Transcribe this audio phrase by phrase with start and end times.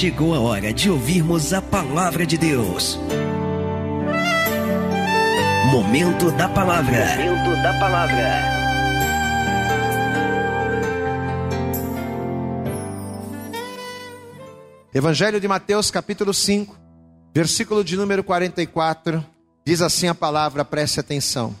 [0.00, 2.98] chegou a hora de ouvirmos a palavra de Deus.
[5.70, 7.04] Momento da palavra.
[7.18, 8.42] Momento da palavra.
[14.94, 16.74] Evangelho de Mateus, capítulo 5,
[17.34, 19.22] versículo de número 44,
[19.66, 21.54] diz assim a palavra, preste atenção.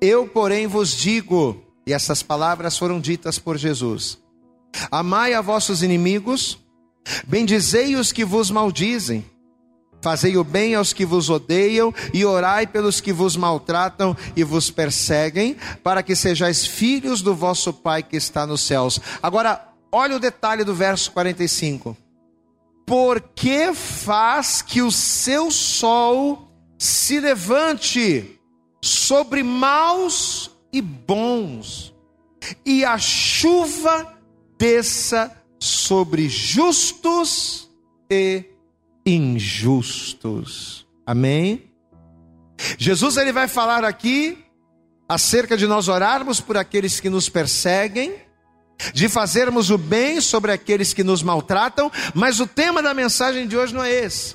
[0.00, 4.18] Eu, porém, vos digo, e essas palavras foram ditas por Jesus:
[4.90, 6.58] Amai a vossos inimigos,
[7.26, 9.24] bendizei os que vos maldizem,
[10.00, 14.70] fazei o bem aos que vos odeiam e orai pelos que vos maltratam e vos
[14.70, 19.00] perseguem, para que sejais filhos do vosso Pai que está nos céus.
[19.22, 21.96] Agora, olha o detalhe do verso 45.
[22.84, 28.40] Porque faz que o seu sol se levante
[28.82, 31.94] sobre maus e bons,
[32.66, 34.18] e a chuva
[34.58, 35.30] desça
[35.62, 37.70] sobre justos
[38.10, 38.44] e
[39.06, 40.84] injustos.
[41.06, 41.70] Amém?
[42.76, 44.44] Jesus ele vai falar aqui
[45.08, 48.16] acerca de nós orarmos por aqueles que nos perseguem,
[48.92, 53.56] de fazermos o bem sobre aqueles que nos maltratam, mas o tema da mensagem de
[53.56, 54.34] hoje não é esse.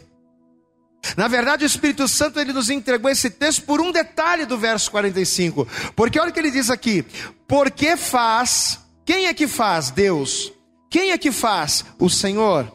[1.18, 4.90] Na verdade, o Espírito Santo ele nos entregou esse texto por um detalhe do verso
[4.92, 5.68] 45.
[5.94, 7.06] Porque olha o que ele diz aqui:
[7.46, 9.92] porque faz, quem é que faz?
[9.92, 10.54] Deus.
[10.90, 11.86] Quem é que faz?
[12.00, 12.72] O Senhor.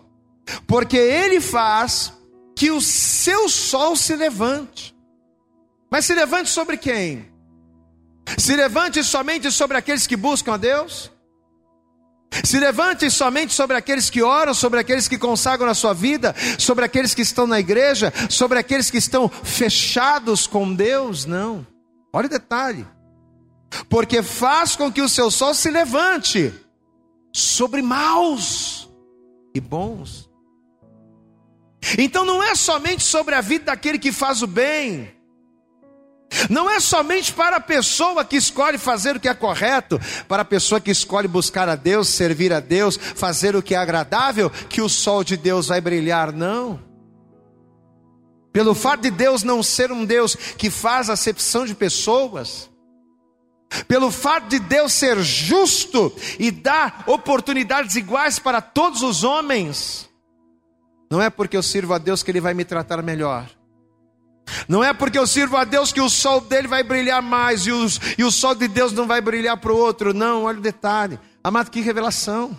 [0.67, 2.13] Porque ele faz
[2.55, 4.95] que o seu sol se levante.
[5.91, 7.31] Mas se levante sobre quem?
[8.39, 11.11] Se levante somente sobre aqueles que buscam a Deus?
[12.45, 16.85] Se levante somente sobre aqueles que oram, sobre aqueles que consagram a sua vida, sobre
[16.85, 21.67] aqueles que estão na igreja, sobre aqueles que estão fechados com Deus, não.
[22.13, 22.87] Olha o detalhe.
[23.89, 26.53] Porque faz com que o seu sol se levante
[27.33, 28.89] sobre maus
[29.55, 30.31] e bons.
[31.99, 35.13] Então não é somente sobre a vida daquele que faz o bem,
[36.49, 40.45] não é somente para a pessoa que escolhe fazer o que é correto, para a
[40.45, 44.81] pessoa que escolhe buscar a Deus, servir a Deus, fazer o que é agradável, que
[44.81, 46.81] o sol de Deus vai brilhar, não.
[48.53, 52.71] Pelo fato de Deus não ser um Deus que faz acepção de pessoas,
[53.87, 60.09] pelo fato de Deus ser justo e dar oportunidades iguais para todos os homens,
[61.11, 63.49] não é porque eu sirvo a Deus que Ele vai me tratar melhor.
[64.69, 67.73] Não é porque eu sirvo a Deus que o sol dele vai brilhar mais e,
[67.73, 70.13] os, e o sol de Deus não vai brilhar para o outro.
[70.13, 71.19] Não, olha o detalhe.
[71.43, 72.57] Amado, que revelação.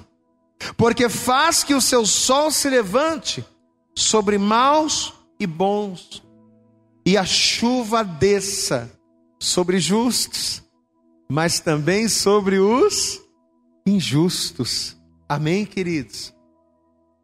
[0.78, 3.46] Porque faz que o seu sol se levante
[3.96, 6.24] sobre maus e bons,
[7.06, 8.90] e a chuva desça
[9.40, 10.63] sobre justos,
[11.30, 13.22] mas também sobre os
[13.86, 14.98] injustos.
[15.28, 16.34] Amém, queridos?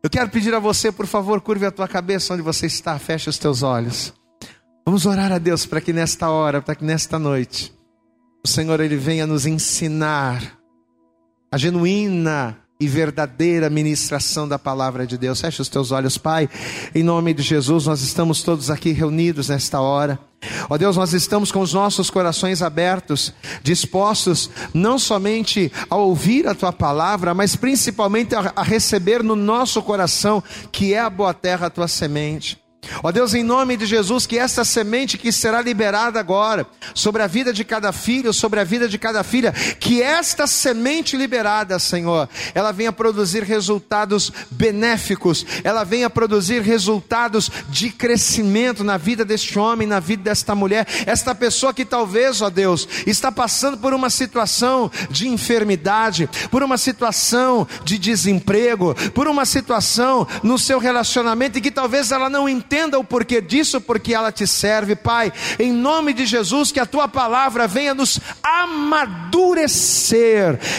[0.01, 3.29] Eu quero pedir a você, por favor, curve a tua cabeça onde você está, feche
[3.29, 4.13] os teus olhos.
[4.85, 7.73] Vamos orar a Deus para que nesta hora, para que nesta noite,
[8.43, 10.57] o Senhor ele venha nos ensinar
[11.51, 15.41] a genuína e verdadeira ministração da palavra de Deus.
[15.41, 16.49] Feche os teus olhos, Pai.
[16.95, 20.17] Em nome de Jesus, nós estamos todos aqui reunidos nesta hora.
[20.69, 26.55] Ó Deus, nós estamos com os nossos corações abertos, dispostos não somente a ouvir a
[26.55, 30.41] tua palavra, mas principalmente a, receber no nosso coração,
[30.71, 32.57] que é a boa terra, a tua semente.
[33.03, 37.27] Ó Deus, em nome de Jesus, que essa semente que será liberada agora sobre a
[37.27, 42.27] vida de cada filho, sobre a vida de cada filha, que esta semente liberada, Senhor,
[42.53, 49.87] ela venha produzir resultados benéficos, ela venha produzir resultados de crescimento na vida deste homem,
[49.87, 54.89] na vida desta mulher, esta pessoa que talvez, ó Deus, está passando por uma situação
[55.09, 61.71] de enfermidade, por uma situação de desemprego, por uma situação no seu relacionamento e que
[61.71, 65.33] talvez ela não entenda entenda o porquê disso, porque ela te serve, Pai.
[65.57, 69.39] Em nome de Jesus, que a tua palavra venha nos amadurecer.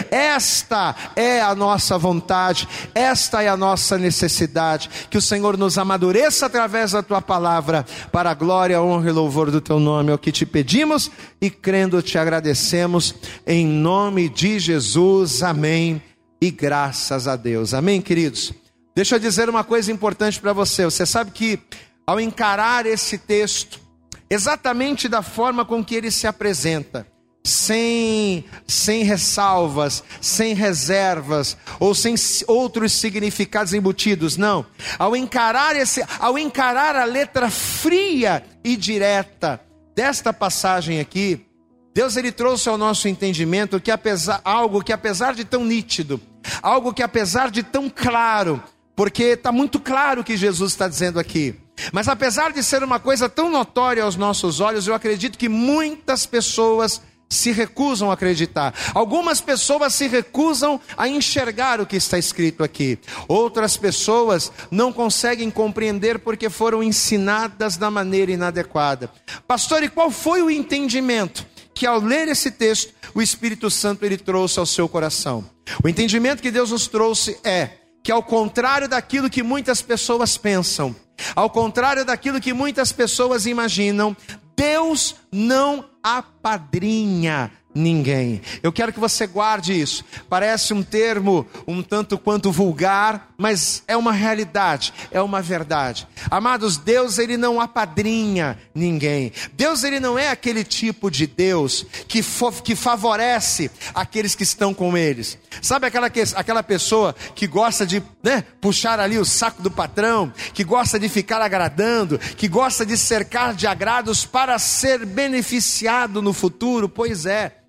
[0.09, 4.89] Esta é a nossa vontade, esta é a nossa necessidade.
[5.11, 9.51] Que o Senhor nos amadureça através da tua palavra, para a glória, honra e louvor
[9.51, 10.13] do teu nome.
[10.13, 11.11] É o que te pedimos
[11.41, 13.17] e crendo te agradecemos.
[13.45, 16.01] Em nome de Jesus, amém.
[16.41, 17.75] E graças a Deus.
[17.75, 18.60] Amém, queridos?
[19.01, 20.85] Deixa eu dizer uma coisa importante para você.
[20.85, 21.59] Você sabe que
[22.07, 23.81] ao encarar esse texto,
[24.29, 27.07] exatamente da forma com que ele se apresenta,
[27.43, 32.15] sem, sem ressalvas, sem reservas ou sem
[32.47, 34.67] outros significados embutidos, não.
[34.99, 39.63] Ao encarar esse, ao encarar a letra fria e direta
[39.97, 41.47] desta passagem aqui,
[41.95, 46.21] Deus ele trouxe ao nosso entendimento que apesar algo que apesar de tão nítido,
[46.61, 48.63] algo que apesar de tão claro,
[49.01, 51.55] porque está muito claro o que Jesus está dizendo aqui.
[51.91, 56.27] Mas apesar de ser uma coisa tão notória aos nossos olhos, eu acredito que muitas
[56.27, 58.75] pessoas se recusam a acreditar.
[58.93, 62.99] Algumas pessoas se recusam a enxergar o que está escrito aqui.
[63.27, 69.11] Outras pessoas não conseguem compreender porque foram ensinadas da maneira inadequada.
[69.49, 74.19] Pastor, e qual foi o entendimento que ao ler esse texto o Espírito Santo ele
[74.19, 75.43] trouxe ao seu coração?
[75.83, 80.95] O entendimento que Deus nos trouxe é que ao contrário daquilo que muitas pessoas pensam,
[81.35, 84.17] ao contrário daquilo que muitas pessoas imaginam,
[84.57, 88.41] Deus não apadrinha ninguém.
[88.63, 90.05] Eu quero que você guarde isso.
[90.29, 96.07] Parece um termo um tanto quanto vulgar, mas é uma realidade, é uma verdade.
[96.31, 99.33] Amados, Deus ele não apadrinha ninguém.
[99.53, 102.21] Deus ele não é aquele tipo de Deus que,
[102.65, 105.39] que favorece aqueles que estão com eles.
[105.63, 110.33] Sabe aquela, que, aquela pessoa que gosta de né, puxar ali o saco do patrão,
[110.53, 116.33] que gosta de ficar agradando, que gosta de cercar de agrados para ser beneficiado no
[116.33, 116.89] futuro?
[116.89, 117.60] Pois é.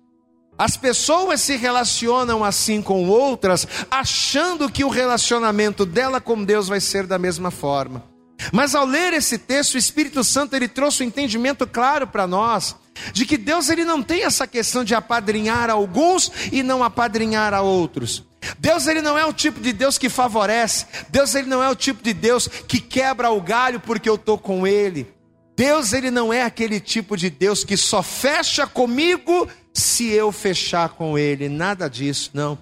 [0.62, 6.78] As pessoas se relacionam assim com outras, achando que o relacionamento dela com Deus vai
[6.78, 8.04] ser da mesma forma.
[8.52, 12.76] Mas ao ler esse texto, o Espírito Santo ele trouxe um entendimento claro para nós
[13.12, 17.60] de que Deus ele não tem essa questão de apadrinhar alguns e não apadrinhar a
[17.60, 18.22] outros.
[18.56, 20.86] Deus ele não é o tipo de Deus que favorece.
[21.08, 24.38] Deus ele não é o tipo de Deus que quebra o galho porque eu tô
[24.38, 25.12] com ele.
[25.56, 30.90] Deus ele não é aquele tipo de Deus que só fecha comigo se eu fechar
[30.90, 32.58] com ele, nada disso, não.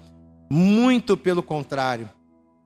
[0.49, 2.09] Muito pelo contrário.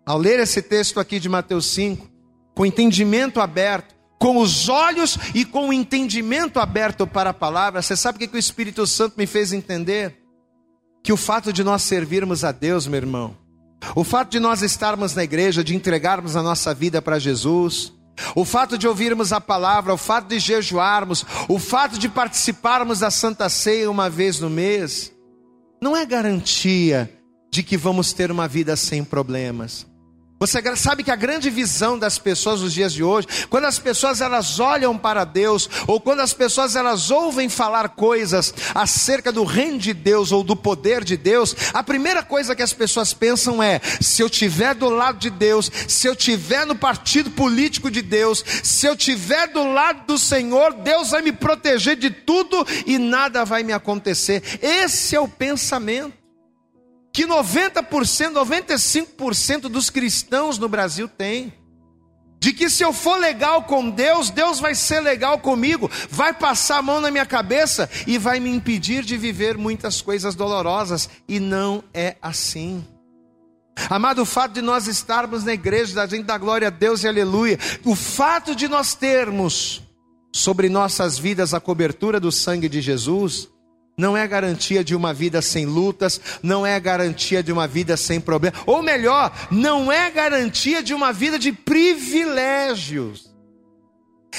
[0.05, 2.07] Ao ler esse texto aqui de Mateus 5,
[2.53, 7.95] com entendimento aberto, com os olhos e com o entendimento aberto para a palavra, você
[7.95, 10.15] sabe o que, que o Espírito Santo me fez entender?
[11.03, 13.35] Que o fato de nós servirmos a Deus, meu irmão,
[13.95, 17.93] o fato de nós estarmos na igreja, de entregarmos a nossa vida para Jesus,
[18.35, 23.11] o fato de ouvirmos a palavra, o fato de jejuarmos, o fato de participarmos da
[23.11, 25.13] Santa Ceia uma vez no mês,
[25.81, 27.11] não é garantia
[27.51, 29.87] de que vamos ter uma vida sem problemas.
[30.37, 34.19] Você sabe que a grande visão das pessoas nos dias de hoje, quando as pessoas
[34.19, 39.77] elas olham para Deus, ou quando as pessoas elas ouvem falar coisas acerca do reino
[39.77, 43.79] de Deus ou do poder de Deus, a primeira coisa que as pessoas pensam é:
[44.01, 48.43] se eu tiver do lado de Deus, se eu tiver no partido político de Deus,
[48.61, 53.45] se eu tiver do lado do Senhor, Deus vai me proteger de tudo e nada
[53.45, 54.43] vai me acontecer.
[54.61, 56.24] Esse é o pensamento
[57.15, 61.53] que 90%, 95% dos cristãos no Brasil têm.
[62.41, 66.79] De que se eu for legal com Deus, Deus vai ser legal comigo, vai passar
[66.79, 71.09] a mão na minha cabeça e vai me impedir de viver muitas coisas dolorosas.
[71.25, 72.85] E não é assim.
[73.89, 77.07] Amado, o fato de nós estarmos na igreja, da gente dar glória a Deus e
[77.07, 79.81] aleluia, o fato de nós termos
[80.33, 83.47] sobre nossas vidas a cobertura do sangue de Jesus,
[83.97, 88.19] não é garantia de uma vida sem lutas, não é garantia de uma vida sem
[88.19, 93.33] problemas, ou melhor, não é garantia de uma vida de privilégios.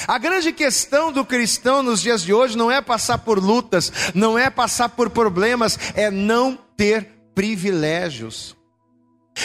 [0.07, 4.37] A grande questão do cristão nos dias de hoje não é passar por lutas, não
[4.37, 8.55] é passar por problemas, é não ter privilégios.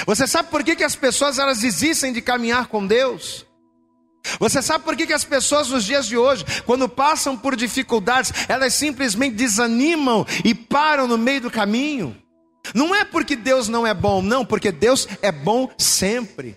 [0.06, 3.47] Você sabe por que, que as pessoas elas desistem de caminhar com Deus?
[4.38, 8.33] Você sabe por que, que as pessoas nos dias de hoje, quando passam por dificuldades,
[8.49, 12.17] elas simplesmente desanimam e param no meio do caminho?
[12.75, 16.57] Não é porque Deus não é bom, não, porque Deus é bom sempre.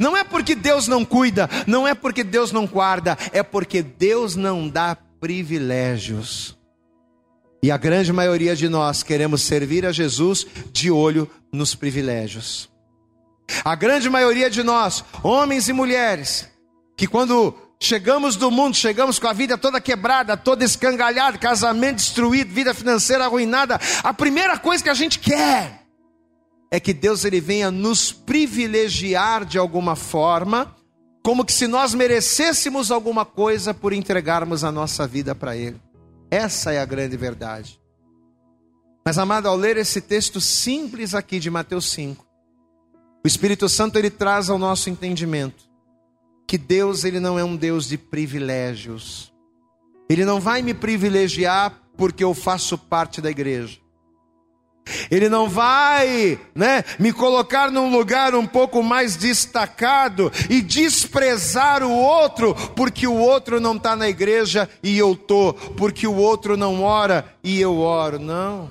[0.00, 4.34] Não é porque Deus não cuida, não é porque Deus não guarda, é porque Deus
[4.34, 6.58] não dá privilégios.
[7.62, 12.70] E a grande maioria de nós queremos servir a Jesus de olho nos privilégios.
[13.64, 16.48] A grande maioria de nós, homens e mulheres,
[16.96, 22.52] que quando chegamos do mundo, chegamos com a vida toda quebrada, toda escangalhada, casamento destruído,
[22.52, 25.82] vida financeira arruinada, a primeira coisa que a gente quer
[26.70, 30.74] é que Deus ele venha nos privilegiar de alguma forma,
[31.22, 35.80] como que se nós merecêssemos alguma coisa por entregarmos a nossa vida para ele.
[36.30, 37.80] Essa é a grande verdade.
[39.06, 42.24] Mas amado, ao ler esse texto simples aqui de Mateus 5,
[43.24, 45.63] o Espírito Santo ele traz ao nosso entendimento
[46.46, 49.32] que Deus ele não é um Deus de privilégios.
[50.08, 53.78] Ele não vai me privilegiar porque eu faço parte da igreja.
[55.10, 61.90] Ele não vai, né, me colocar num lugar um pouco mais destacado e desprezar o
[61.90, 66.82] outro porque o outro não está na igreja e eu tô, porque o outro não
[66.82, 68.18] ora e eu oro.
[68.18, 68.70] Não.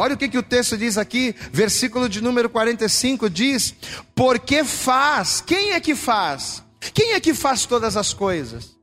[0.00, 3.74] Olha o que, que o texto diz aqui, versículo de número 45 diz:
[4.14, 6.64] Porque faz, quem é que faz?
[6.94, 8.74] Quem é que faz todas as coisas?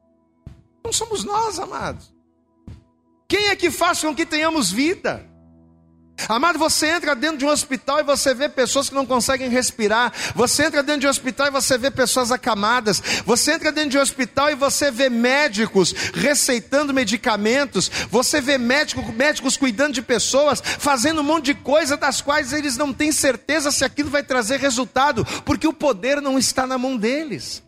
[0.86, 2.13] Não somos nós, amados.
[3.27, 5.26] Quem é que faz com que tenhamos vida?
[6.27, 10.12] Amado, você entra dentro de um hospital e você vê pessoas que não conseguem respirar.
[10.36, 13.01] Você entra dentro de um hospital e você vê pessoas acamadas.
[13.25, 17.89] Você entra dentro de um hospital e você vê médicos receitando medicamentos.
[18.09, 22.77] Você vê médico, médicos cuidando de pessoas, fazendo um monte de coisa das quais eles
[22.77, 26.97] não têm certeza se aquilo vai trazer resultado, porque o poder não está na mão
[26.97, 27.66] deles.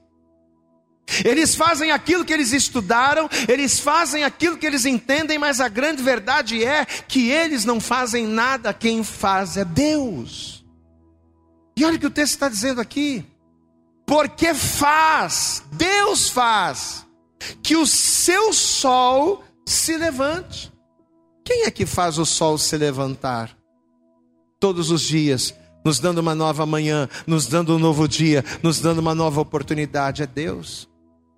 [1.23, 6.01] Eles fazem aquilo que eles estudaram, eles fazem aquilo que eles entendem, mas a grande
[6.01, 10.65] verdade é que eles não fazem nada, quem faz é Deus.
[11.77, 13.25] E olha o que o texto está dizendo aqui.
[14.05, 17.05] Porque faz, Deus faz,
[17.61, 20.73] que o seu sol se levante.
[21.45, 23.55] Quem é que faz o sol se levantar?
[24.59, 25.53] Todos os dias,
[25.85, 30.23] nos dando uma nova manhã, nos dando um novo dia, nos dando uma nova oportunidade,
[30.23, 30.88] é Deus.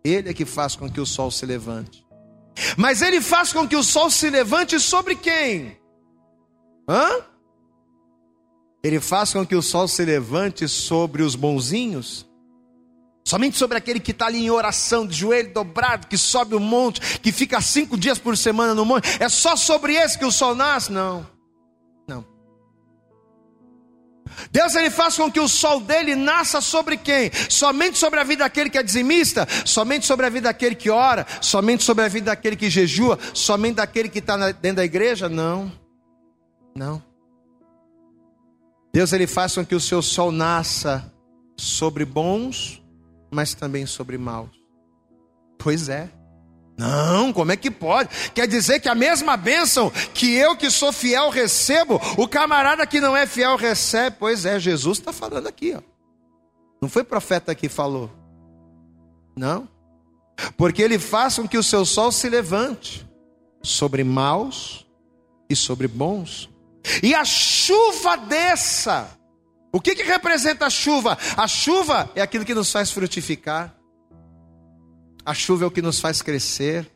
[0.04, 2.06] Ele é que faz com que o sol se levante.
[2.78, 5.78] Mas ele faz com que o sol se levante sobre quem?
[6.88, 7.26] Hã?
[8.84, 12.30] Ele faz com que o sol se levante sobre os bonzinhos?
[13.24, 17.20] Somente sobre aquele que está ali em oração, de joelho dobrado, que sobe o monte,
[17.20, 19.08] que fica cinco dias por semana no monte.
[19.22, 20.92] É só sobre esse que o sol nasce?
[20.92, 21.26] Não.
[24.52, 27.32] Deus ele faz com que o sol dele nasça sobre quem?
[27.50, 29.48] Somente sobre a vida daquele que é dizimista?
[29.66, 31.26] Somente sobre a vida daquele que ora?
[31.42, 33.20] Somente sobre a vida daquele que jejua?
[33.34, 35.28] Somente daquele que está dentro da igreja?
[35.28, 35.72] Não.
[36.76, 37.04] Não.
[38.94, 41.12] Deus ele faz com que o seu sol nasça
[41.58, 42.82] sobre bons,
[43.32, 44.50] mas também sobre maus.
[45.58, 46.10] Pois é.
[46.82, 48.10] Não, como é que pode?
[48.34, 53.00] Quer dizer que a mesma bênção que eu que sou fiel recebo, o camarada que
[53.00, 54.16] não é fiel recebe.
[54.20, 55.82] Pois é, Jesus está falando aqui, ó.
[56.82, 58.10] Não foi profeta que falou.
[59.38, 59.70] Não.
[60.58, 63.08] Porque ele faz com que o seu sol se levante
[63.62, 64.88] sobre maus
[65.48, 66.50] e sobre bons.
[67.04, 69.08] E a chuva desça.
[69.72, 71.16] O que, que representa a chuva?
[71.38, 73.72] A chuva é aquilo que nos faz frutificar.
[75.26, 76.90] A chuva é o que nos faz crescer.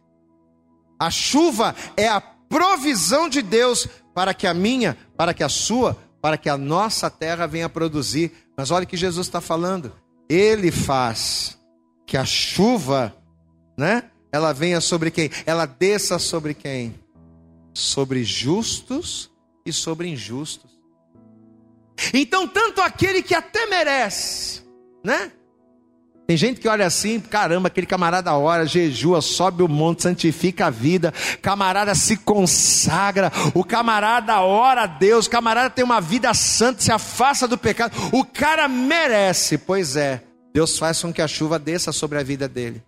[0.99, 5.97] A chuva é a provisão de Deus para que a minha, para que a sua,
[6.21, 8.31] para que a nossa terra venha produzir.
[8.57, 9.93] Mas olha o que Jesus está falando.
[10.29, 11.57] Ele faz
[12.05, 13.15] que a chuva,
[13.77, 14.09] né?
[14.31, 15.29] Ela venha sobre quem?
[15.45, 16.95] Ela desça sobre quem?
[17.73, 19.31] Sobre justos
[19.65, 20.71] e sobre injustos.
[22.13, 24.61] Então, tanto aquele que até merece,
[25.03, 25.31] né?
[26.27, 30.69] Tem gente que olha assim, caramba, aquele camarada ora, jejua, sobe o monte, santifica a
[30.71, 36.81] vida, camarada se consagra, o camarada ora a Deus, o camarada tem uma vida santa,
[36.81, 41.59] se afasta do pecado, o cara merece, pois é, Deus faz com que a chuva
[41.59, 42.81] desça sobre a vida dele.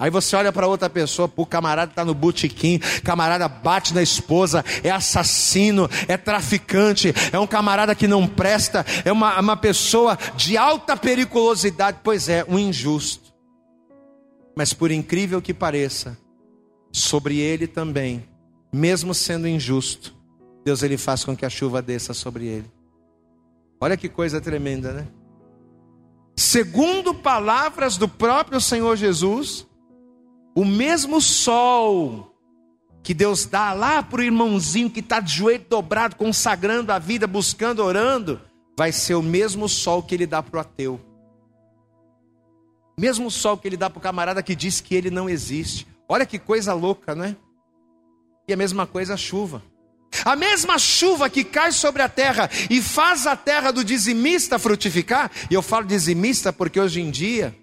[0.00, 4.64] Aí você olha para outra pessoa, o camarada está no botequim, camarada bate na esposa,
[4.82, 10.56] é assassino, é traficante, é um camarada que não presta, é uma, uma pessoa de
[10.56, 13.30] alta periculosidade, pois é, um injusto.
[14.56, 16.16] Mas por incrível que pareça,
[16.90, 18.24] sobre ele também,
[18.72, 20.16] mesmo sendo injusto,
[20.64, 22.70] Deus ele faz com que a chuva desça sobre ele.
[23.78, 25.06] Olha que coisa tremenda, né?
[26.38, 29.66] Segundo palavras do próprio Senhor Jesus,
[30.60, 32.36] o mesmo sol
[33.02, 37.26] que Deus dá lá para o irmãozinho que está de joelho dobrado, consagrando a vida,
[37.26, 38.38] buscando, orando,
[38.76, 41.00] vai ser o mesmo sol que ele dá para o ateu.
[42.98, 45.86] Mesmo sol que ele dá para o camarada que diz que ele não existe.
[46.06, 47.34] Olha que coisa louca, não é?
[48.46, 49.62] E a mesma coisa a chuva.
[50.26, 55.30] A mesma chuva que cai sobre a terra e faz a terra do dizimista frutificar,
[55.50, 57.56] e eu falo dizimista porque hoje em dia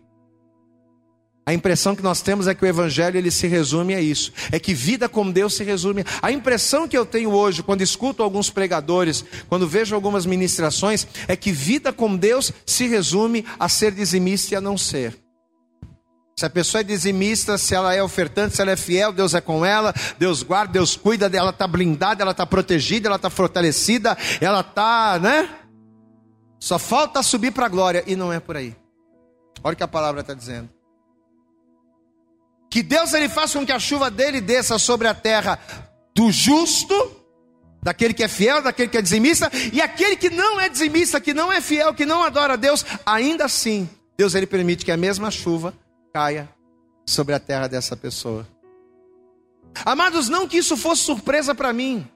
[1.47, 4.59] a impressão que nós temos é que o evangelho ele se resume a isso, é
[4.59, 6.03] que vida com Deus se resume.
[6.21, 11.37] A impressão que eu tenho hoje quando escuto alguns pregadores, quando vejo algumas ministrações, é
[11.37, 15.17] que vida com Deus se resume a ser dizimista e a não ser.
[16.37, 19.39] Se a pessoa é dizimista, se ela é ofertante, se ela é fiel, Deus é
[19.39, 24.17] com ela, Deus guarda, Deus cuida dela, está blindada, ela está protegida, ela está fortalecida,
[24.41, 25.49] ela está, né?
[26.59, 28.75] Só falta subir para a glória e não é por aí.
[29.63, 30.75] Olha o que a palavra está dizendo.
[32.69, 35.59] Que Deus ele faça com que a chuva dele desça sobre a terra
[36.13, 37.15] do justo,
[37.81, 41.33] daquele que é fiel, daquele que é dizimista, e aquele que não é dizimista, que
[41.33, 44.97] não é fiel, que não adora a Deus, ainda assim, Deus ele permite que a
[44.97, 45.73] mesma chuva
[46.13, 46.49] caia
[47.05, 48.47] sobre a terra dessa pessoa.
[49.85, 52.07] Amados, não que isso fosse surpresa para mim.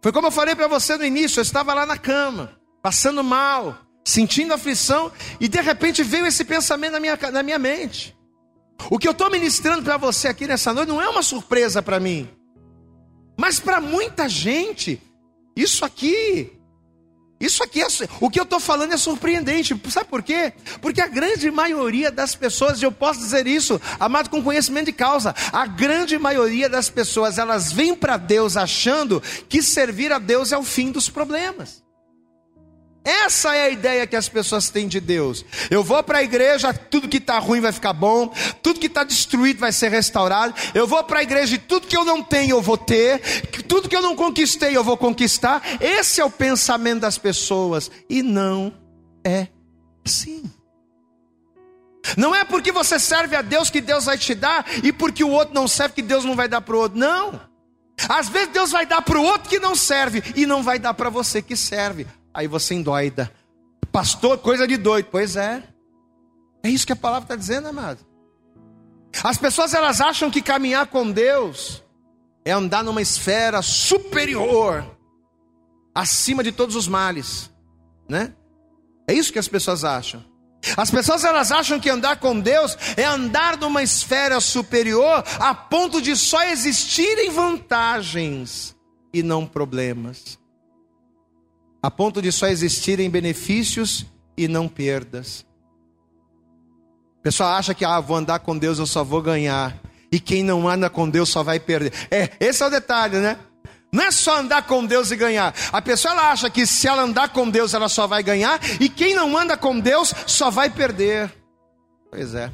[0.00, 3.76] Foi como eu falei para você no início, eu estava lá na cama, passando mal,
[4.04, 8.16] sentindo aflição, e de repente veio esse pensamento na minha, na minha mente.
[8.88, 12.00] O que eu estou ministrando para você aqui nessa noite não é uma surpresa para
[12.00, 12.28] mim,
[13.36, 15.00] mas para muita gente,
[15.56, 16.60] isso aqui
[17.40, 17.86] isso aqui, é,
[18.20, 19.74] o que eu estou falando é surpreendente.
[19.88, 20.52] Sabe por quê?
[20.82, 24.92] Porque a grande maioria das pessoas, e eu posso dizer isso, amado com conhecimento de
[24.92, 30.52] causa, a grande maioria das pessoas, elas vêm para Deus achando que servir a Deus
[30.52, 31.82] é o fim dos problemas.
[33.02, 35.44] Essa é a ideia que as pessoas têm de Deus.
[35.70, 38.28] Eu vou para a igreja, tudo que está ruim vai ficar bom,
[38.62, 40.54] tudo que está destruído vai ser restaurado.
[40.74, 43.20] Eu vou para a igreja e tudo que eu não tenho eu vou ter,
[43.66, 45.62] tudo que eu não conquistei eu vou conquistar.
[45.80, 48.74] Esse é o pensamento das pessoas e não
[49.24, 49.48] é
[50.04, 50.42] assim.
[52.16, 55.30] Não é porque você serve a Deus que Deus vai te dar e porque o
[55.30, 56.98] outro não serve que Deus não vai dar para o outro.
[56.98, 57.40] Não.
[58.08, 60.94] Às vezes Deus vai dar para o outro que não serve e não vai dar
[60.94, 62.06] para você que serve.
[62.32, 63.30] Aí você endoida.
[63.92, 65.08] Pastor, coisa de doido.
[65.10, 65.62] Pois é.
[66.62, 68.04] É isso que a palavra está dizendo, amado.
[69.24, 71.82] As pessoas elas acham que caminhar com Deus
[72.44, 74.84] é andar numa esfera superior,
[75.94, 77.50] acima de todos os males,
[78.08, 78.32] né?
[79.06, 80.24] É isso que as pessoas acham.
[80.76, 86.00] As pessoas elas acham que andar com Deus é andar numa esfera superior a ponto
[86.00, 88.76] de só existirem vantagens
[89.12, 90.39] e não problemas
[91.82, 94.06] a ponto de só existirem benefícios
[94.36, 95.46] e não perdas.
[97.18, 99.78] O pessoal acha que, ah, vou andar com Deus, eu só vou ganhar.
[100.10, 101.92] E quem não anda com Deus só vai perder.
[102.10, 103.38] É, esse é o detalhe, né?
[103.92, 105.54] Não é só andar com Deus e ganhar.
[105.72, 108.88] A pessoa ela acha que se ela andar com Deus ela só vai ganhar, e
[108.88, 111.32] quem não anda com Deus só vai perder.
[112.10, 112.50] Pois é.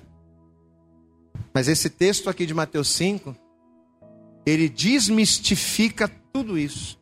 [1.54, 3.34] Mas esse texto aqui de Mateus 5,
[4.44, 6.98] ele desmistifica tudo isso.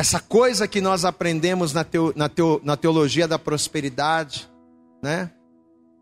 [0.00, 4.48] Essa coisa que nós aprendemos na, teo, na, teo, na teologia da prosperidade,
[5.02, 5.30] né?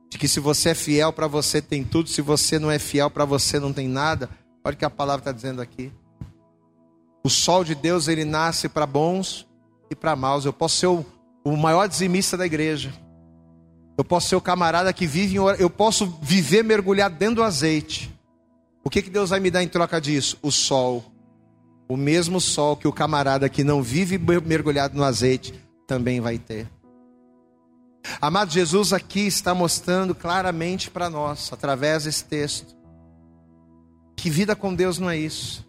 [0.09, 3.11] De que se você é fiel para você tem tudo, se você não é fiel
[3.11, 4.31] para você não tem nada.
[4.65, 5.93] Olha o que a palavra está dizendo aqui.
[7.25, 9.49] O sol de Deus ele nasce para bons
[9.91, 10.45] e para maus.
[10.45, 11.05] Eu posso ser o,
[11.43, 12.93] o maior dizimista da igreja.
[13.99, 18.17] Eu posso ser o camarada que vive em Eu posso viver mergulhado dentro do azeite.
[18.85, 20.39] O que, que Deus vai me dar em troca disso?
[20.41, 21.18] O sol
[21.89, 25.55] o mesmo sol que o camarada que não vive mergulhado no azeite
[25.87, 26.69] também vai ter.
[28.21, 32.77] Amado Jesus aqui está mostrando claramente para nós, através desse texto,
[34.17, 35.67] que vida com Deus não é isso.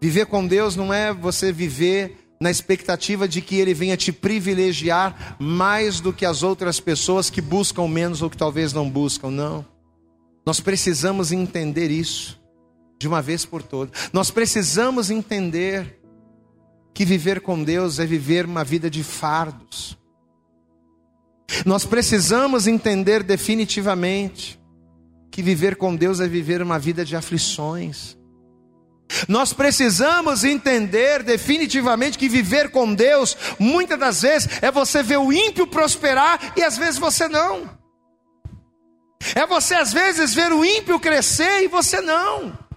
[0.00, 5.36] Viver com Deus não é você viver na expectativa de que Ele venha te privilegiar
[5.40, 9.66] mais do que as outras pessoas que buscam menos ou que talvez não buscam, não.
[10.46, 12.37] Nós precisamos entender isso
[12.98, 14.10] de uma vez por todas.
[14.12, 15.98] Nós precisamos entender
[16.92, 19.96] que viver com Deus é viver uma vida de fardos.
[21.64, 24.60] Nós precisamos entender definitivamente
[25.30, 28.18] que viver com Deus é viver uma vida de aflições.
[29.26, 35.32] Nós precisamos entender definitivamente que viver com Deus, muitas das vezes, é você ver o
[35.32, 37.70] ímpio prosperar e às vezes você não.
[39.34, 42.67] É você às vezes ver o ímpio crescer e você não.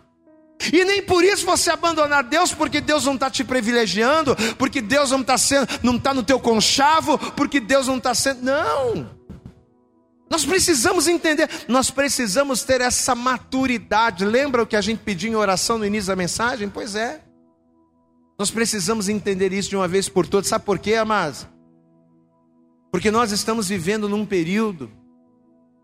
[0.71, 5.11] E nem por isso você abandonar Deus, porque Deus não está te privilegiando, porque Deus
[5.11, 8.41] não está sendo, não está no teu conchavo, porque Deus não está sendo.
[8.43, 9.21] Não.
[10.29, 14.23] Nós precisamos entender, nós precisamos ter essa maturidade.
[14.23, 16.69] Lembra o que a gente pediu em oração no início da mensagem?
[16.69, 17.21] Pois é.
[18.39, 20.47] Nós precisamos entender isso de uma vez por todas.
[20.47, 21.45] Sabe por quê, amados?
[22.91, 24.91] Porque nós estamos vivendo num período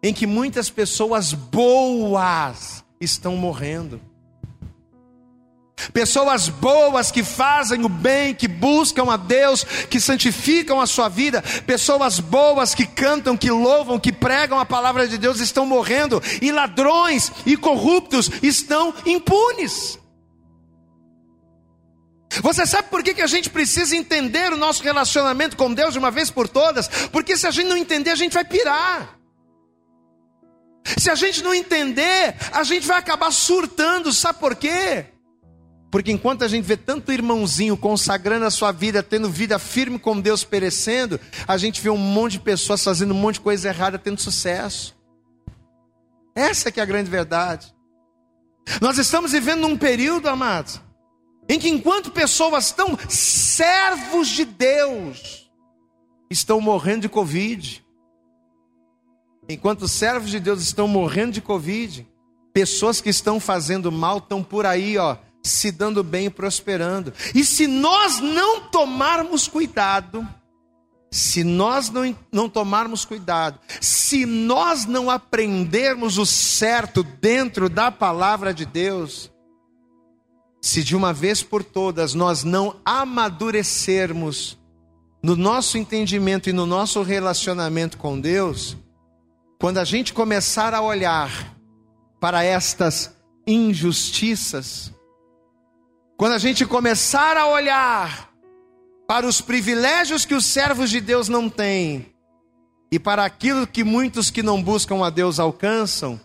[0.01, 3.99] em que muitas pessoas boas estão morrendo.
[5.93, 11.41] Pessoas boas que fazem o bem, que buscam a Deus, que santificam a sua vida,
[11.65, 16.51] pessoas boas que cantam, que louvam, que pregam a palavra de Deus estão morrendo, e
[16.51, 19.99] ladrões e corruptos estão impunes.
[22.41, 25.99] Você sabe por que, que a gente precisa entender o nosso relacionamento com Deus de
[25.99, 26.87] uma vez por todas?
[27.11, 29.17] Porque se a gente não entender, a gente vai pirar.
[30.97, 35.05] Se a gente não entender, a gente vai acabar surtando, sabe por quê?
[35.89, 40.19] Porque enquanto a gente vê tanto irmãozinho consagrando a sua vida, tendo vida firme com
[40.19, 43.97] Deus perecendo, a gente vê um monte de pessoas fazendo um monte de coisa errada,
[43.97, 44.95] tendo sucesso.
[46.35, 47.73] Essa que é a grande verdade.
[48.81, 50.81] Nós estamos vivendo num período, amados,
[51.47, 55.49] em que enquanto pessoas estão servos de Deus,
[56.29, 57.85] estão morrendo de Covid.
[59.47, 62.05] Enquanto servos de Deus estão morrendo de Covid,
[62.53, 65.15] pessoas que estão fazendo mal estão por aí, ó,
[65.47, 67.13] se dando bem e prosperando.
[67.33, 70.27] E se nós não tomarmos cuidado,
[71.09, 78.53] se nós não, não tomarmos cuidado, se nós não aprendermos o certo dentro da palavra
[78.53, 79.31] de Deus,
[80.61, 84.57] se de uma vez por todas nós não amadurecermos
[85.23, 88.77] no nosso entendimento e no nosso relacionamento com Deus,
[89.59, 91.55] quando a gente começar a olhar
[92.19, 93.15] para estas
[93.47, 94.91] injustiças,
[96.17, 98.33] quando a gente começar a olhar
[99.07, 102.11] para os privilégios que os servos de Deus não têm
[102.91, 106.19] e para aquilo que muitos que não buscam a Deus alcançam,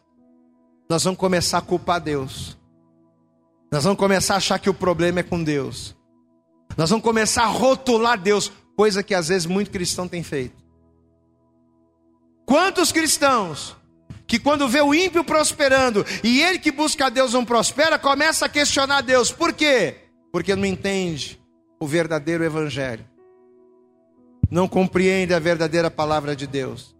[0.89, 2.57] nós vamos começar a culpar Deus.
[3.71, 5.95] Nós vamos começar a achar que o problema é com Deus.
[6.77, 10.63] Nós vamos começar a rotular Deus, coisa que às vezes muito cristão tem feito.
[12.47, 13.77] Quantos cristãos
[14.27, 18.47] que quando vê o ímpio prosperando e ele que busca a Deus não prospera, começa
[18.47, 19.31] a questionar Deus.
[19.31, 19.97] Por quê?
[20.33, 21.41] Porque não entende
[21.81, 23.05] o verdadeiro evangelho.
[24.51, 26.95] Não compreende a verdadeira palavra de Deus.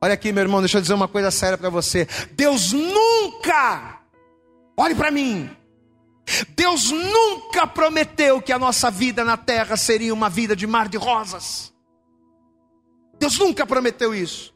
[0.00, 2.06] Olha aqui, meu irmão, deixa eu dizer uma coisa séria para você.
[2.32, 4.00] Deus nunca,
[4.76, 5.50] olhe para mim,
[6.50, 10.96] Deus nunca prometeu que a nossa vida na terra seria uma vida de mar de
[10.96, 11.72] rosas.
[13.18, 14.54] Deus nunca prometeu isso.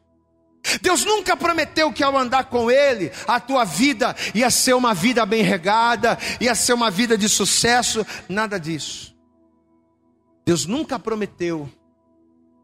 [0.80, 5.26] Deus nunca prometeu que ao andar com Ele, a tua vida ia ser uma vida
[5.26, 9.14] bem regada, ia ser uma vida de sucesso, nada disso.
[10.46, 11.68] Deus nunca prometeu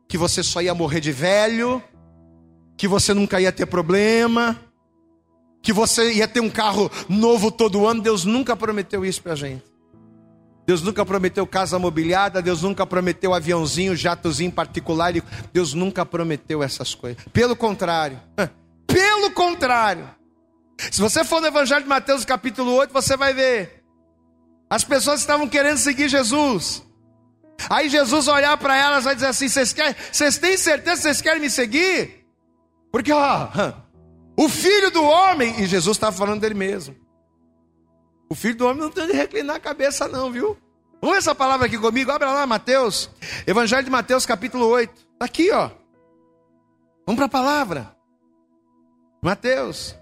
[0.09, 1.83] que você só ia morrer de velho,
[2.77, 4.59] que você nunca ia ter problema,
[5.61, 8.01] que você ia ter um carro novo todo ano.
[8.01, 9.68] Deus nunca prometeu isso para a gente.
[10.69, 15.15] Deus nunca prometeu casa mobiliada, Deus nunca prometeu aviãozinho, jatozinho particular,
[15.51, 17.25] Deus nunca prometeu essas coisas.
[17.33, 18.21] Pelo contrário,
[18.87, 20.11] pelo contrário.
[20.91, 23.83] Se você for no Evangelho de Mateus, capítulo 8, você vai ver.
[24.69, 26.83] As pessoas estavam querendo seguir Jesus.
[27.71, 31.23] Aí Jesus olhar para elas vai dizer assim: vocês, querem, vocês têm certeza que vocês
[31.23, 32.27] querem me seguir?
[32.93, 33.49] Porque, ó,
[34.37, 37.08] o filho do homem, e Jesus estava falando dele mesmo.
[38.29, 40.57] O filho do homem não tem de reclinar a cabeça, não, viu?
[41.01, 43.09] Vamos ver essa palavra aqui comigo, abra lá, Mateus,
[43.47, 44.91] Evangelho de Mateus, capítulo 8.
[44.91, 45.71] Está aqui, ó.
[47.07, 47.97] Vamos para a palavra.
[49.23, 49.95] Mateus.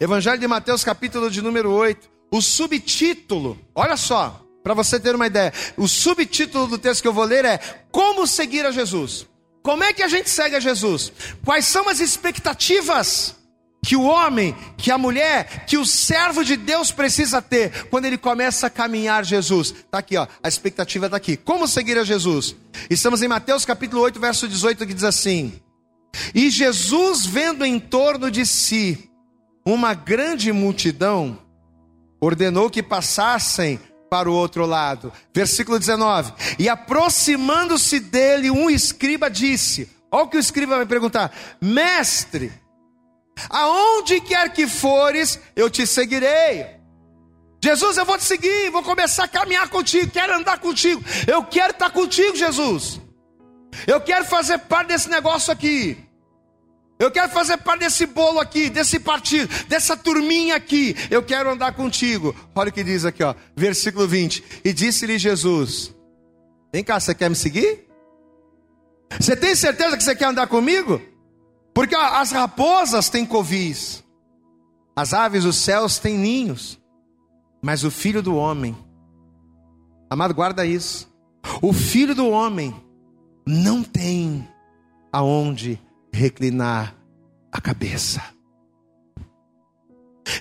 [0.00, 2.10] Evangelho de Mateus, capítulo de número 8.
[2.30, 5.52] O subtítulo, olha só, para você ter uma ideia.
[5.76, 7.58] O subtítulo do texto que eu vou ler é
[7.92, 9.28] Como seguir a Jesus.
[9.62, 11.12] Como é que a gente segue a Jesus?
[11.44, 13.36] Quais são as expectativas
[13.84, 18.16] que o homem, que a mulher, que o servo de Deus precisa ter quando ele
[18.16, 19.70] começa a caminhar Jesus?
[19.70, 21.36] Está aqui, ó, a expectativa está aqui.
[21.36, 22.56] Como seguir a Jesus?
[22.88, 25.60] Estamos em Mateus capítulo 8, verso 18, que diz assim:
[26.34, 29.10] E Jesus, vendo em torno de si
[29.66, 31.38] uma grande multidão,
[32.20, 35.12] ordenou que passassem para o outro lado.
[35.34, 41.32] Versículo 19: E aproximando-se dele, um escriba disse: Olha o que o escriba vai perguntar:
[41.60, 42.63] Mestre,
[43.50, 46.66] aonde quer que fores, eu te seguirei.
[47.62, 51.72] Jesus, eu vou te seguir, vou começar a caminhar contigo, quero andar contigo, eu quero
[51.72, 53.00] estar contigo, Jesus.
[53.86, 55.96] Eu quero fazer parte desse negócio aqui.
[56.98, 60.94] Eu quero fazer parte desse bolo aqui, desse partido, dessa turminha aqui.
[61.10, 62.34] Eu quero andar contigo.
[62.54, 64.44] Olha o que diz aqui, ó, versículo 20.
[64.64, 65.92] E disse-lhe Jesus:
[66.72, 67.88] Vem cá, você quer me seguir?
[69.18, 71.00] Você tem certeza que você quer andar comigo?
[71.74, 74.04] Porque as raposas têm covis,
[74.94, 76.80] as aves dos céus têm ninhos,
[77.60, 78.76] mas o filho do homem,
[80.08, 81.12] amado, guarda isso.
[81.60, 82.74] O filho do homem
[83.46, 84.48] não tem
[85.12, 85.80] aonde
[86.12, 86.94] reclinar
[87.50, 88.33] a cabeça.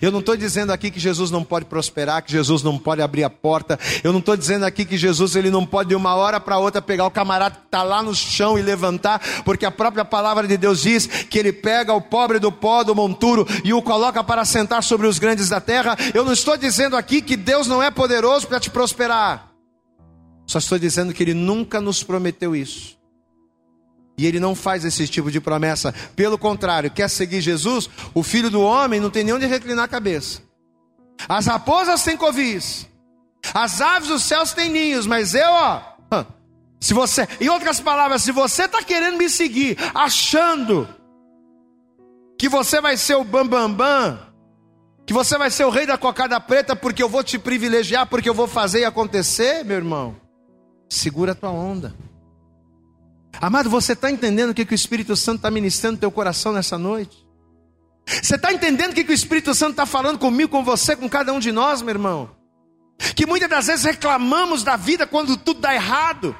[0.02, 3.24] Eu não estou dizendo aqui que Jesus não pode prosperar, que Jesus não pode abrir
[3.24, 3.80] a porta.
[4.04, 6.82] Eu não estou dizendo aqui que Jesus ele não pode de uma hora para outra
[6.82, 10.58] pegar o camarada que está lá no chão e levantar, porque a própria palavra de
[10.58, 14.46] Deus diz que ele pega o pobre do pó do monturo e o coloca para
[14.46, 15.98] sentar sobre os grandes da terra.
[16.14, 19.52] Eu não estou dizendo aqui que Deus não é poderoso para te prosperar.
[20.46, 23.03] Só estou dizendo que ele nunca nos prometeu isso.
[24.18, 25.94] E ele não faz esse tipo de promessa.
[26.16, 27.90] Pelo contrário, quer seguir Jesus?
[28.14, 30.42] O filho do homem não tem nem onde reclinar a cabeça.
[31.28, 32.88] As raposas têm covis.
[33.54, 35.08] As aves dos céus têm ninhos.
[35.08, 35.82] Mas eu, ó.
[36.80, 40.88] Se você, em outras palavras, se você está querendo me seguir, achando
[42.38, 44.20] que você vai ser o bambambam, bam, bam,
[45.06, 48.28] que você vai ser o rei da cocada preta porque eu vou te privilegiar, porque
[48.28, 50.18] eu vou fazer e acontecer, meu irmão,
[50.90, 51.96] segura a tua onda.
[53.42, 56.54] Amado, você está entendendo o que, que o Espírito Santo está ministrando no teu coração
[56.54, 57.26] nessa noite?
[58.06, 61.10] Você está entendendo o que, que o Espírito Santo está falando comigo, com você, com
[61.10, 62.32] cada um de nós, meu irmão?
[63.16, 66.36] Que muitas das vezes reclamamos da vida quando tudo dá errado.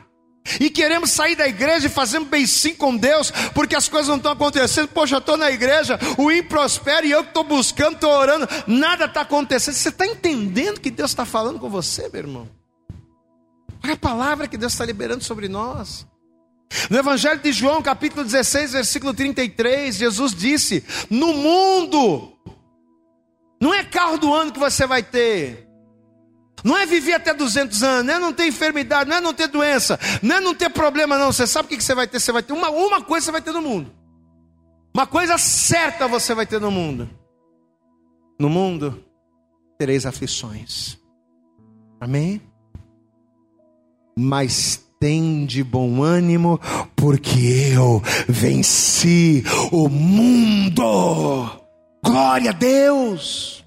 [0.60, 4.18] E queremos sair da igreja e fazemos bem sim com Deus, porque as coisas não
[4.18, 4.90] estão acontecendo.
[4.90, 8.48] Poxa, eu estou na igreja, o ímpio prospera e eu que estou buscando, estou orando,
[8.68, 9.74] nada está acontecendo.
[9.74, 12.50] Você está entendendo que Deus está falando com você, meu irmão?
[13.84, 16.06] Olha a palavra que Deus está liberando sobre nós.
[16.90, 22.34] No Evangelho de João, capítulo 16, versículo 33, Jesus disse: No mundo,
[23.62, 25.68] não é carro do ano que você vai ter,
[26.64, 29.48] não é viver até 200 anos, não é não ter enfermidade, não é não ter
[29.48, 31.32] doença, não é não ter problema, não.
[31.32, 32.20] Você sabe o que você vai ter?
[32.20, 33.92] Você vai ter uma, uma coisa você vai ter no mundo,
[34.94, 37.10] uma coisa certa você vai ter no mundo.
[38.40, 39.04] No mundo
[39.78, 40.98] tereis aflições,
[42.00, 42.42] amém?
[44.18, 46.58] Mas tem de bom ânimo,
[46.96, 50.82] porque eu venci o mundo.
[52.02, 53.66] Glória a Deus.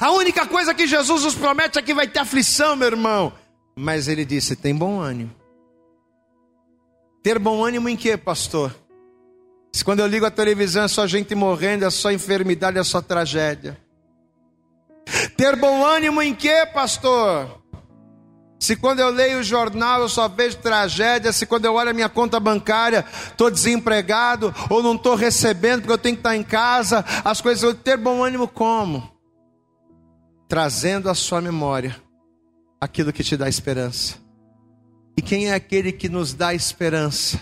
[0.00, 3.32] A única coisa que Jesus nos promete é que vai ter aflição, meu irmão.
[3.74, 5.34] Mas ele disse: tem bom ânimo.
[7.20, 8.72] Ter bom ânimo em quê, pastor?
[9.72, 13.02] Se quando eu ligo a televisão é só gente morrendo, é só enfermidade, é só
[13.02, 13.76] tragédia.
[15.36, 17.63] Ter bom ânimo em quê, pastor?
[18.64, 21.92] Se quando eu leio o jornal eu só vejo tragédia, se quando eu olho a
[21.92, 26.42] minha conta bancária estou desempregado ou não estou recebendo porque eu tenho que estar em
[26.42, 29.12] casa, as coisas eu ter bom ânimo como?
[30.48, 31.94] Trazendo à sua memória
[32.80, 34.16] aquilo que te dá esperança.
[35.14, 37.38] E quem é aquele que nos dá esperança?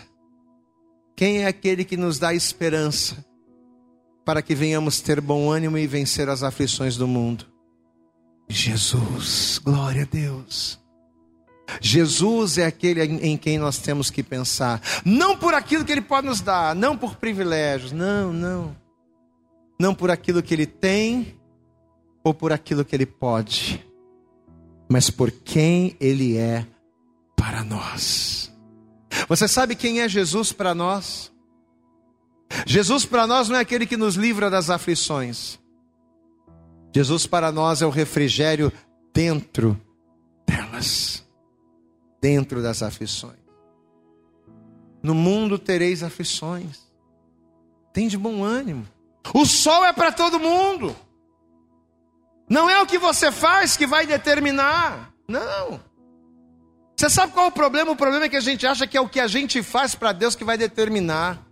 [1.14, 3.24] Quem é aquele que nos dá esperança
[4.24, 7.46] para que venhamos ter bom ânimo e vencer as aflições do mundo?
[8.48, 10.81] Jesus, glória a Deus.
[11.80, 16.26] Jesus é aquele em quem nós temos que pensar, não por aquilo que Ele pode
[16.26, 18.76] nos dar, não por privilégios, não, não,
[19.78, 21.38] não por aquilo que Ele tem
[22.24, 23.84] ou por aquilo que Ele pode,
[24.90, 26.66] mas por quem Ele é
[27.36, 28.52] para nós.
[29.28, 31.32] Você sabe quem é Jesus para nós?
[32.66, 35.58] Jesus para nós não é aquele que nos livra das aflições.
[36.94, 38.70] Jesus para nós é o refrigério
[39.14, 39.80] dentro
[40.46, 41.22] delas
[42.22, 43.42] dentro das aflições.
[45.02, 46.78] No mundo tereis aflições.
[47.92, 48.86] Tem de bom ânimo.
[49.34, 50.96] O sol é para todo mundo.
[52.48, 55.12] Não é o que você faz que vai determinar.
[55.26, 55.80] Não.
[56.96, 57.90] Você sabe qual é o problema?
[57.90, 60.12] O problema é que a gente acha que é o que a gente faz para
[60.12, 61.44] Deus que vai determinar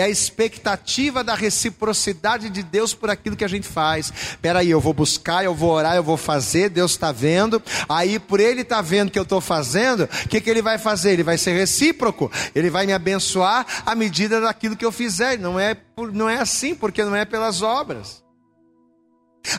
[0.00, 4.12] é a expectativa da reciprocidade de Deus por aquilo que a gente faz.
[4.30, 7.62] Espera aí, eu vou buscar, eu vou orar, eu vou fazer, Deus está vendo.
[7.88, 10.78] Aí, por Ele estar tá vendo que eu estou fazendo, o que, que Ele vai
[10.78, 11.12] fazer?
[11.12, 15.38] Ele vai ser recíproco, Ele vai me abençoar à medida daquilo que eu fizer.
[15.38, 15.76] Não é,
[16.12, 18.27] não é assim, porque não é pelas obras.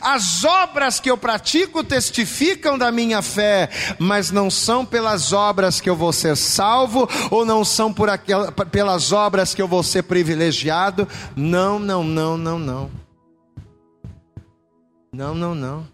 [0.00, 5.90] As obras que eu pratico testificam da minha fé, mas não são pelas obras que
[5.90, 10.02] eu vou ser salvo, ou não são por aquela, pelas obras que eu vou ser
[10.04, 11.08] privilegiado.
[11.34, 12.90] Não, não, não, não, não.
[15.12, 15.88] Não, não, não.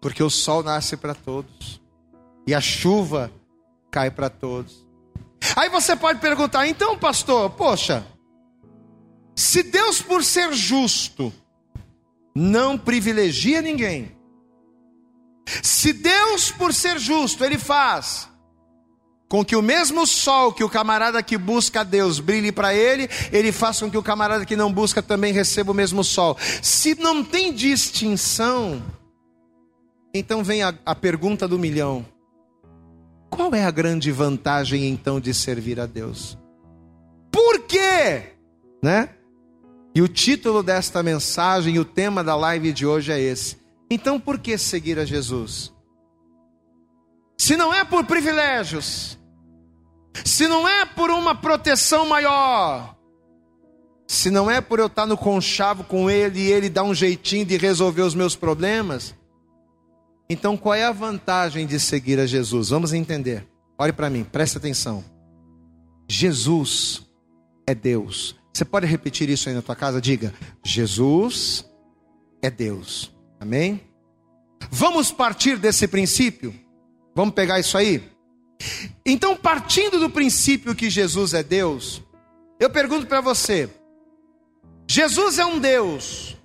[0.00, 1.80] Porque o sol nasce para todos,
[2.46, 3.32] e a chuva
[3.90, 4.86] cai para todos.
[5.56, 8.04] Aí você pode perguntar, então, pastor, poxa,
[9.34, 11.32] se Deus, por ser justo,
[12.38, 14.16] não privilegia ninguém.
[15.60, 18.28] Se Deus, por ser justo, Ele faz
[19.28, 23.06] com que o mesmo sol que o camarada que busca a Deus brilhe para ele,
[23.30, 26.34] ele faz com que o camarada que não busca também receba o mesmo sol.
[26.62, 28.82] Se não tem distinção,
[30.14, 32.06] então vem a, a pergunta do milhão:
[33.28, 36.38] qual é a grande vantagem então de servir a Deus?
[37.30, 38.32] Por quê?
[38.82, 39.10] Né?
[39.98, 43.56] E o título desta mensagem o tema da live de hoje é esse.
[43.90, 45.74] Então, por que seguir a Jesus?
[47.36, 49.18] Se não é por privilégios,
[50.24, 52.96] se não é por uma proteção maior,
[54.06, 57.44] se não é por eu estar no conchavo com Ele e Ele dar um jeitinho
[57.44, 59.16] de resolver os meus problemas,
[60.30, 62.68] então qual é a vantagem de seguir a Jesus?
[62.68, 63.48] Vamos entender.
[63.76, 65.04] Olhe para mim, preste atenção.
[66.08, 67.02] Jesus
[67.66, 68.37] é Deus.
[68.58, 70.00] Você pode repetir isso aí na tua casa?
[70.00, 71.64] Diga: Jesus
[72.42, 73.14] é Deus.
[73.38, 73.80] Amém?
[74.68, 76.52] Vamos partir desse princípio?
[77.14, 78.02] Vamos pegar isso aí?
[79.06, 82.02] Então, partindo do princípio que Jesus é Deus,
[82.58, 83.70] eu pergunto para você:
[84.88, 86.36] Jesus é um Deus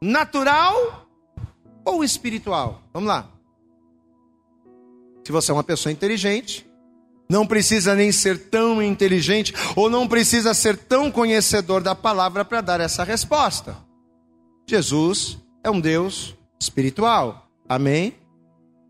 [0.00, 1.10] natural
[1.84, 2.82] ou espiritual?
[2.90, 3.30] Vamos lá.
[5.26, 6.66] Se você é uma pessoa inteligente,
[7.30, 12.60] não precisa nem ser tão inteligente ou não precisa ser tão conhecedor da palavra para
[12.60, 13.76] dar essa resposta.
[14.68, 17.48] Jesus é um Deus espiritual.
[17.68, 18.16] Amém?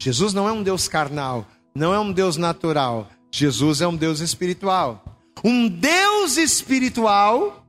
[0.01, 3.11] Jesus não é um Deus carnal, não é um Deus natural.
[3.31, 5.05] Jesus é um Deus espiritual.
[5.45, 7.67] Um Deus espiritual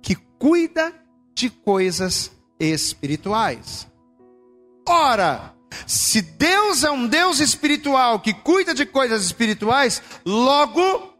[0.00, 0.94] que cuida
[1.34, 3.86] de coisas espirituais.
[4.88, 5.52] Ora,
[5.86, 11.14] se Deus é um Deus espiritual que cuida de coisas espirituais, logo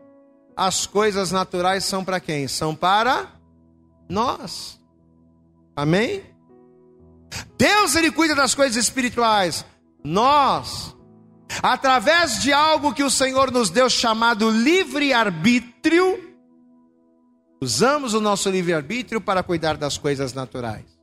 [0.57, 2.47] as coisas naturais são para quem?
[2.47, 3.33] São para
[4.09, 4.81] nós.
[5.75, 6.23] Amém?
[7.59, 9.65] Deus ele cuida das coisas espirituais.
[10.05, 10.95] Nós,
[11.63, 16.37] através de algo que o Senhor nos deu chamado livre-arbítrio,
[17.61, 20.94] usamos o nosso livre-arbítrio para cuidar das coisas naturais.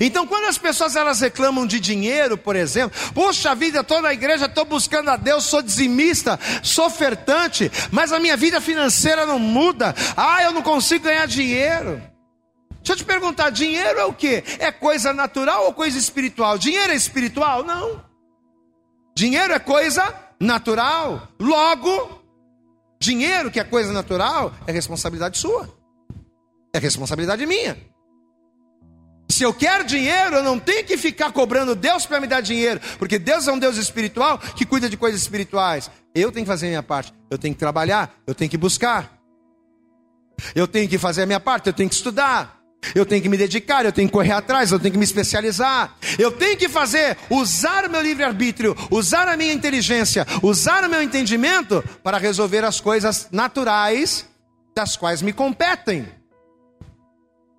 [0.00, 4.46] Então, quando as pessoas elas reclamam de dinheiro, por exemplo, poxa vida, estou na igreja,
[4.46, 9.94] estou buscando a Deus, sou dizimista, sou ofertante, mas a minha vida financeira não muda.
[10.16, 12.02] Ah, eu não consigo ganhar dinheiro.
[12.86, 14.44] Deixa eu te perguntar: dinheiro é o que?
[14.58, 16.56] É coisa natural ou coisa espiritual?
[16.56, 17.64] Dinheiro é espiritual?
[17.64, 18.04] Não.
[19.16, 21.28] Dinheiro é coisa natural.
[21.40, 22.22] Logo,
[23.00, 25.68] dinheiro que é coisa natural é responsabilidade sua,
[26.72, 27.76] é responsabilidade minha.
[29.28, 32.80] Se eu quero dinheiro, eu não tenho que ficar cobrando Deus para me dar dinheiro,
[32.98, 35.90] porque Deus é um Deus espiritual que cuida de coisas espirituais.
[36.14, 39.20] Eu tenho que fazer a minha parte, eu tenho que trabalhar, eu tenho que buscar,
[40.54, 42.56] eu tenho que fazer a minha parte, eu tenho que estudar,
[42.94, 45.96] eu tenho que me dedicar, eu tenho que correr atrás, eu tenho que me especializar,
[46.18, 51.02] eu tenho que fazer, usar o meu livre-arbítrio, usar a minha inteligência, usar o meu
[51.02, 54.26] entendimento para resolver as coisas naturais
[54.74, 56.06] das quais me competem.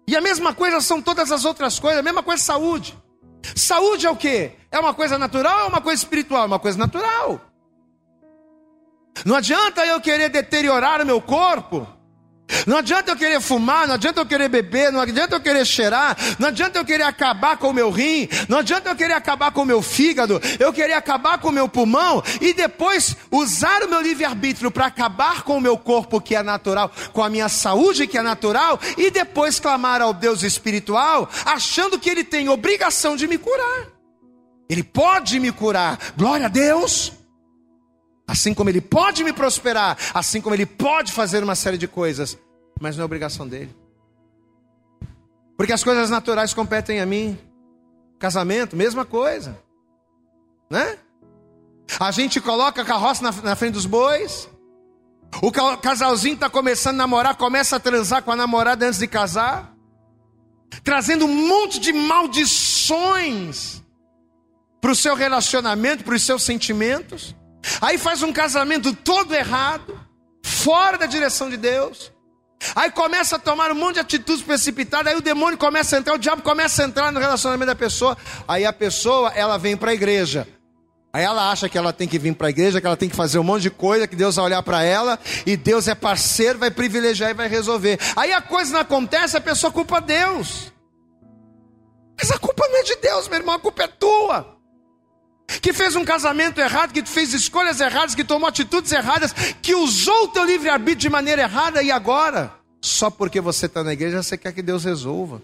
[0.07, 2.97] E a mesma coisa são todas as outras coisas, a mesma coisa é saúde.
[3.55, 4.51] Saúde é o que?
[4.71, 6.43] É uma coisa natural ou é uma coisa espiritual?
[6.43, 7.41] É uma coisa natural.
[9.25, 11.87] Não adianta eu querer deteriorar o meu corpo
[12.65, 16.17] não adianta eu querer fumar, não adianta eu querer beber, não adianta eu querer cheirar,
[16.39, 19.61] não adianta eu querer acabar com o meu rim, não adianta eu querer acabar com
[19.61, 24.01] o meu fígado, eu querer acabar com o meu pulmão e depois usar o meu
[24.01, 28.17] livre-arbítrio para acabar com o meu corpo que é natural, com a minha saúde que
[28.17, 33.37] é natural e depois clamar ao Deus espiritual, achando que ele tem obrigação de me
[33.37, 33.87] curar.
[34.69, 37.16] Ele pode me curar, glória a Deus.
[38.27, 42.37] Assim como ele pode me prosperar, assim como ele pode fazer uma série de coisas,
[42.79, 43.73] mas não é obrigação dele.
[45.57, 47.37] Porque as coisas naturais competem a mim.
[48.19, 49.57] Casamento, mesma coisa.
[50.69, 50.97] Né?
[51.99, 54.49] A gente coloca a carroça na, na frente dos bois.
[55.41, 59.73] O casalzinho está começando a namorar, começa a transar com a namorada antes de casar,
[60.83, 63.83] trazendo um monte de maldições
[64.79, 67.35] para o seu relacionamento, para os seus sentimentos.
[67.81, 69.99] Aí faz um casamento todo errado,
[70.43, 72.11] fora da direção de Deus.
[72.75, 76.15] Aí começa a tomar um monte de atitudes precipitadas, aí o demônio começa a entrar,
[76.15, 78.17] o diabo começa a entrar no relacionamento da pessoa.
[78.47, 80.47] Aí a pessoa, ela vem para a igreja.
[81.13, 83.15] Aí ela acha que ela tem que vir para a igreja, que ela tem que
[83.15, 86.59] fazer um monte de coisa, que Deus vai olhar para ela e Deus é parceiro,
[86.59, 87.99] vai privilegiar e vai resolver.
[88.15, 90.71] Aí a coisa não acontece, a pessoa culpa Deus.
[92.17, 94.56] Mas a culpa não é de Deus, meu irmão, a culpa é tua
[95.61, 100.25] que fez um casamento errado, que fez escolhas erradas, que tomou atitudes erradas, que usou
[100.25, 104.37] o teu livre-arbítrio de maneira errada e agora, só porque você está na igreja, você
[104.37, 105.41] quer que Deus resolva.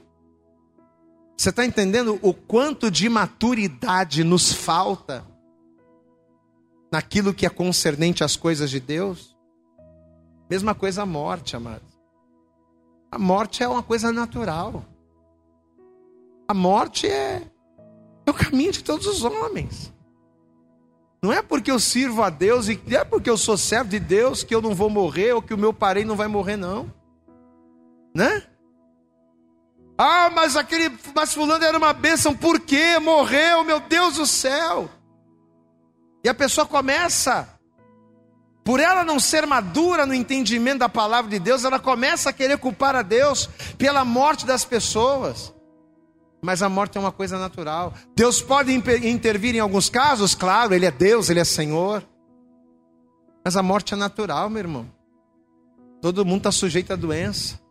[1.37, 5.25] Você está entendendo o quanto de maturidade nos falta
[6.91, 9.35] naquilo que é concernente às coisas de Deus?
[10.49, 11.93] Mesma coisa a morte, amados.
[13.11, 14.85] A morte é uma coisa natural.
[16.47, 17.41] A morte é,
[18.25, 19.92] é o caminho de todos os homens.
[21.23, 23.97] Não é porque eu sirvo a Deus e não é porque eu sou servo de
[23.97, 26.91] Deus que eu não vou morrer ou que o meu parente não vai morrer, não.
[28.13, 28.43] Né?
[29.97, 32.99] Ah, mas aquele, mas fulano era uma bênção, por quê?
[32.99, 34.89] Morreu, meu Deus do céu.
[36.25, 37.47] E a pessoa começa,
[38.61, 42.57] por ela não ser madura no entendimento da palavra de Deus, ela começa a querer
[42.57, 45.53] culpar a Deus pela morte das pessoas.
[46.43, 47.93] Mas a morte é uma coisa natural.
[48.13, 52.05] Deus pode intervir em alguns casos, claro, Ele é Deus, Ele é Senhor.
[53.45, 54.91] Mas a morte é natural, meu irmão.
[56.01, 57.61] Todo mundo está sujeito à doença.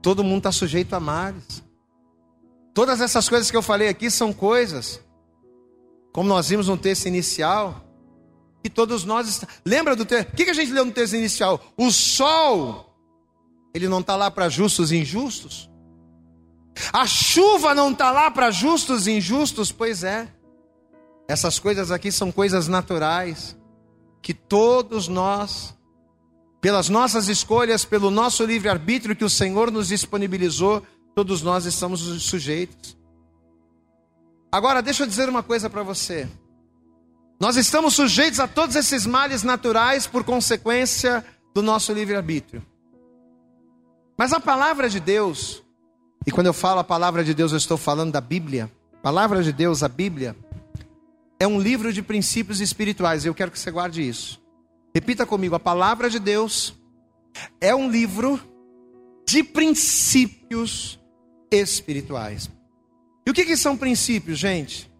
[0.00, 1.62] Todo mundo está sujeito a males.
[2.72, 5.04] Todas essas coisas que eu falei aqui são coisas,
[6.10, 7.84] como nós vimos no texto inicial,
[8.62, 9.44] que todos nós.
[9.66, 10.32] Lembra do texto?
[10.32, 11.60] O que a gente leu no texto inicial?
[11.76, 12.96] O sol,
[13.74, 15.67] ele não está lá para justos e injustos.
[16.92, 19.72] A chuva não está lá para justos e injustos?
[19.72, 20.28] Pois é.
[21.28, 23.56] Essas coisas aqui são coisas naturais.
[24.20, 25.74] que todos nós,
[26.60, 30.82] pelas nossas escolhas, pelo nosso livre-arbítrio que o Senhor nos disponibilizou,
[31.14, 32.96] todos nós estamos sujeitos.
[34.50, 36.28] Agora, deixa eu dizer uma coisa para você.
[37.40, 41.24] Nós estamos sujeitos a todos esses males naturais por consequência
[41.54, 42.64] do nosso livre-arbítrio.
[44.16, 45.62] Mas a palavra de Deus,
[46.26, 48.70] e quando eu falo a palavra de Deus, eu estou falando da Bíblia.
[48.94, 50.36] A palavra de Deus, a Bíblia,
[51.38, 53.24] é um livro de princípios espirituais.
[53.24, 54.40] Eu quero que você guarde isso.
[54.94, 56.74] Repita comigo: a palavra de Deus
[57.60, 58.40] é um livro
[59.26, 60.98] de princípios
[61.50, 62.50] espirituais.
[63.26, 64.90] E o que, que são princípios, gente?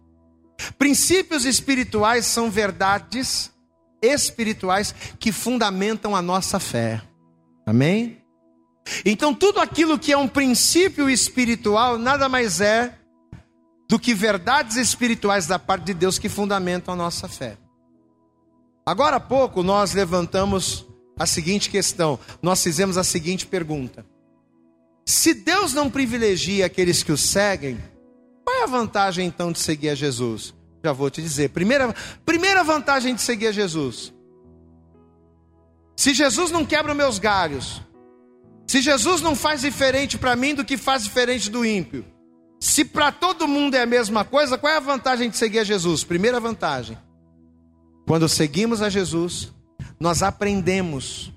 [0.77, 3.51] Princípios espirituais são verdades
[4.01, 7.01] espirituais que fundamentam a nossa fé.
[7.65, 8.21] Amém?
[9.05, 12.95] Então, tudo aquilo que é um princípio espiritual nada mais é
[13.89, 17.57] do que verdades espirituais da parte de Deus que fundamentam a nossa fé.
[18.85, 20.85] Agora há pouco nós levantamos
[21.17, 24.05] a seguinte questão, nós fizemos a seguinte pergunta:
[25.05, 27.77] Se Deus não privilegia aqueles que o seguem,
[28.45, 30.53] qual é a vantagem então de seguir a Jesus?
[30.83, 31.49] Já vou te dizer.
[31.49, 31.93] Primeira,
[32.25, 34.13] primeira vantagem de seguir a Jesus.
[35.95, 37.81] Se Jesus não quebra os meus galhos,
[38.69, 42.05] se Jesus não faz diferente para mim do que faz diferente do ímpio,
[42.59, 45.63] se para todo mundo é a mesma coisa, qual é a vantagem de seguir a
[45.63, 46.03] Jesus?
[46.03, 46.95] Primeira vantagem:
[48.05, 49.51] quando seguimos a Jesus,
[49.99, 51.33] nós aprendemos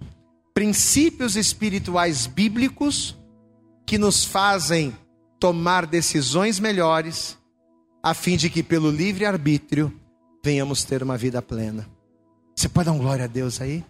[0.53, 3.17] princípios espirituais bíblicos
[3.87, 4.95] que nos fazem
[5.41, 7.39] tomar decisões melhores
[8.03, 9.91] a fim de que pelo livre arbítrio
[10.45, 11.89] venhamos ter uma vida plena.
[12.55, 13.83] Você pode dar um glória a Deus aí?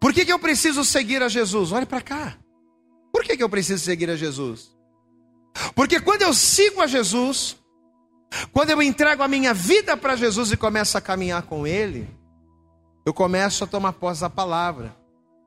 [0.00, 1.72] Por que, que eu preciso seguir a Jesus?
[1.72, 2.38] Olhe para cá.
[3.12, 4.70] Por que, que eu preciso seguir a Jesus?
[5.74, 7.56] Porque quando eu sigo a Jesus,
[8.52, 12.08] quando eu entrego a minha vida para Jesus e começo a caminhar com Ele,
[13.04, 14.96] eu começo a tomar posse da palavra.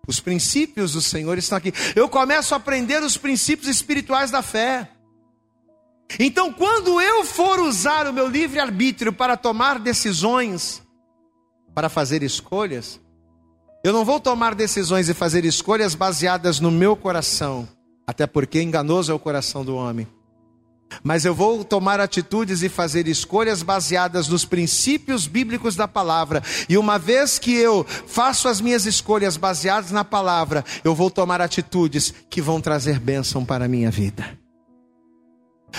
[0.07, 1.73] Os princípios do Senhor estão aqui.
[1.95, 4.89] Eu começo a aprender os princípios espirituais da fé.
[6.19, 10.83] Então, quando eu for usar o meu livre-arbítrio para tomar decisões,
[11.73, 12.99] para fazer escolhas,
[13.83, 17.67] eu não vou tomar decisões e fazer escolhas baseadas no meu coração,
[18.07, 20.07] até porque enganoso é o coração do homem.
[21.03, 26.41] Mas eu vou tomar atitudes e fazer escolhas baseadas nos princípios bíblicos da palavra.
[26.69, 31.41] E uma vez que eu faço as minhas escolhas baseadas na palavra, eu vou tomar
[31.41, 34.37] atitudes que vão trazer bênção para a minha vida.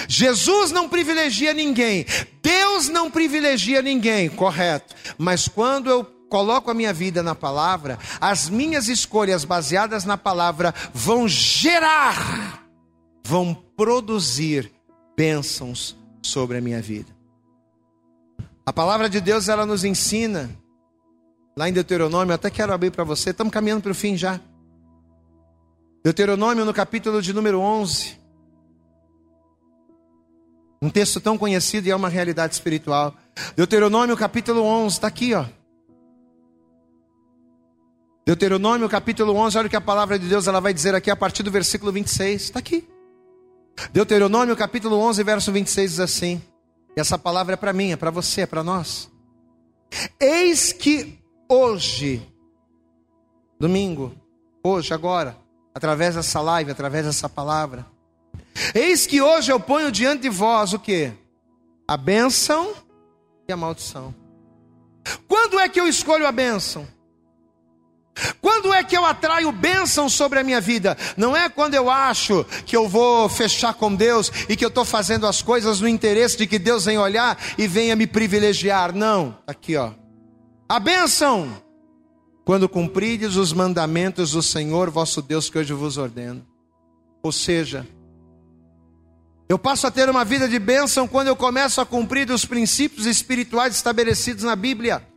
[0.08, 2.04] Jesus não privilegia ninguém,
[2.42, 4.94] Deus não privilegia ninguém, correto.
[5.16, 10.74] Mas quando eu coloco a minha vida na palavra, as minhas escolhas baseadas na palavra
[10.92, 12.66] vão gerar,
[13.24, 14.72] vão produzir
[15.16, 17.14] bênçãos sobre a minha vida.
[18.66, 20.50] A palavra de Deus ela nos ensina
[21.56, 24.40] lá em Deuteronômio, até quero abrir para você, estamos caminhando para o fim já.
[26.02, 28.18] Deuteronômio no capítulo de número 11.
[30.82, 33.14] Um texto tão conhecido e é uma realidade espiritual.
[33.54, 35.46] Deuteronômio capítulo 11, está aqui, ó.
[38.26, 41.16] Deuteronômio capítulo 11, olha o que a palavra de Deus ela vai dizer aqui a
[41.16, 42.88] partir do versículo 26, está aqui.
[43.92, 46.42] Deuteronômio capítulo 11, verso 26 diz assim:
[46.96, 49.10] e essa palavra é para mim, é para você, é para nós.
[50.18, 51.18] Eis que
[51.48, 52.26] hoje,
[53.58, 54.14] domingo,
[54.62, 55.36] hoje, agora,
[55.74, 57.86] através dessa live, através dessa palavra,
[58.74, 61.12] Eis que hoje eu ponho diante de vós o que?
[61.86, 62.74] A bênção
[63.48, 64.14] e a maldição.
[65.28, 66.86] Quando é que eu escolho a bênção?
[68.40, 70.96] Quando é que eu atraio bênção sobre a minha vida?
[71.16, 74.84] Não é quando eu acho que eu vou fechar com Deus e que eu estou
[74.84, 78.94] fazendo as coisas no interesse de que Deus venha olhar e venha me privilegiar.
[78.94, 79.90] Não, aqui ó.
[80.68, 81.60] A bênção,
[82.44, 86.46] quando cumprides os mandamentos do Senhor vosso Deus que hoje vos ordeno.
[87.22, 87.86] Ou seja,
[89.48, 93.06] eu passo a ter uma vida de bênção quando eu começo a cumprir os princípios
[93.06, 95.13] espirituais estabelecidos na Bíblia.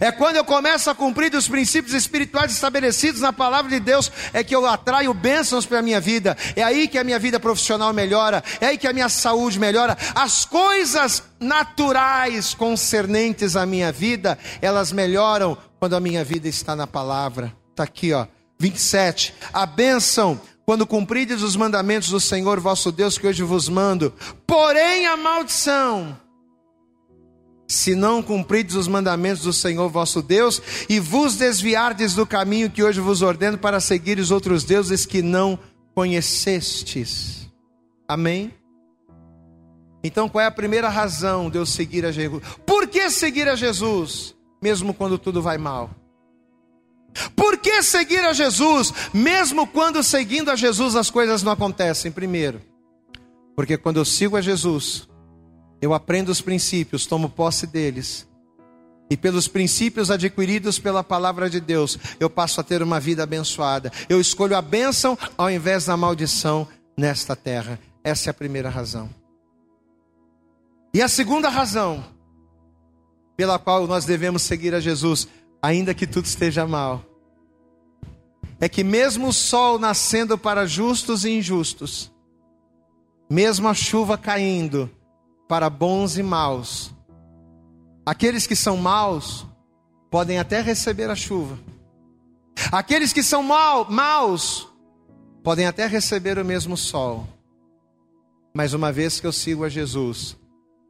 [0.00, 4.42] É quando eu começo a cumprir os princípios espirituais estabelecidos na palavra de Deus, é
[4.42, 6.36] que eu atraio bênçãos para a minha vida.
[6.56, 9.96] É aí que a minha vida profissional melhora, é aí que a minha saúde melhora.
[10.14, 16.86] As coisas naturais concernentes à minha vida, elas melhoram quando a minha vida está na
[16.86, 17.52] palavra.
[17.70, 18.26] Está aqui, ó,
[18.58, 19.34] 27.
[19.52, 24.12] A bênção quando cumprides os mandamentos do Senhor vosso Deus que hoje vos mando.
[24.46, 26.16] Porém, a maldição,
[27.66, 32.82] se não cumprides os mandamentos do Senhor vosso Deus e vos desviardes do caminho que
[32.82, 35.58] hoje vos ordeno para seguir os outros deuses que não
[35.94, 37.50] conhecestes.
[38.06, 38.52] Amém?
[40.02, 42.42] Então, qual é a primeira razão de eu seguir a Jesus?
[42.66, 45.90] Por que seguir a Jesus, mesmo quando tudo vai mal?
[47.34, 52.12] Por que seguir a Jesus, mesmo quando seguindo a Jesus as coisas não acontecem?
[52.12, 52.60] Primeiro,
[53.56, 55.08] porque quando eu sigo a Jesus,
[55.84, 58.26] eu aprendo os princípios, tomo posse deles,
[59.10, 63.92] e pelos princípios adquiridos pela palavra de Deus, eu passo a ter uma vida abençoada.
[64.08, 66.66] Eu escolho a bênção ao invés da maldição
[66.96, 67.78] nesta terra.
[68.02, 69.10] Essa é a primeira razão.
[70.94, 72.02] E a segunda razão
[73.36, 75.28] pela qual nós devemos seguir a Jesus,
[75.60, 77.04] ainda que tudo esteja mal,
[78.58, 82.10] é que mesmo o sol nascendo para justos e injustos,
[83.28, 84.90] mesmo a chuva caindo
[85.48, 86.92] para bons e maus,
[88.04, 89.46] aqueles que são maus
[90.10, 91.58] podem até receber a chuva,
[92.72, 94.68] aqueles que são mal, maus
[95.42, 97.26] podem até receber o mesmo sol,
[98.54, 100.36] mas uma vez que eu sigo a Jesus,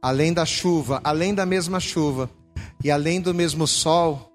[0.01, 2.29] além da chuva, além da mesma chuva
[2.83, 4.31] e além do mesmo sol,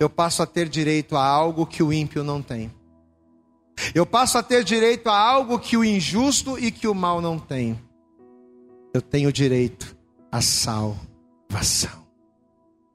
[0.00, 2.72] eu passo a ter direito a algo que o ímpio não tem.
[3.94, 7.38] Eu passo a ter direito a algo que o injusto e que o mal não
[7.38, 7.78] tem.
[8.94, 9.96] Eu tenho direito
[10.30, 12.06] à salvação.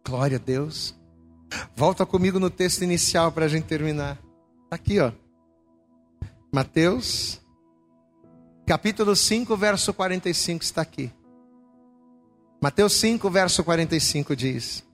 [0.07, 0.97] Glória a Deus.
[1.75, 4.17] Volta comigo no texto inicial para a gente terminar.
[4.69, 5.11] Tá aqui, ó.
[6.53, 7.41] Mateus,
[8.65, 11.11] capítulo 5, verso 45 está aqui.
[12.61, 14.85] Mateus 5, verso 45 diz: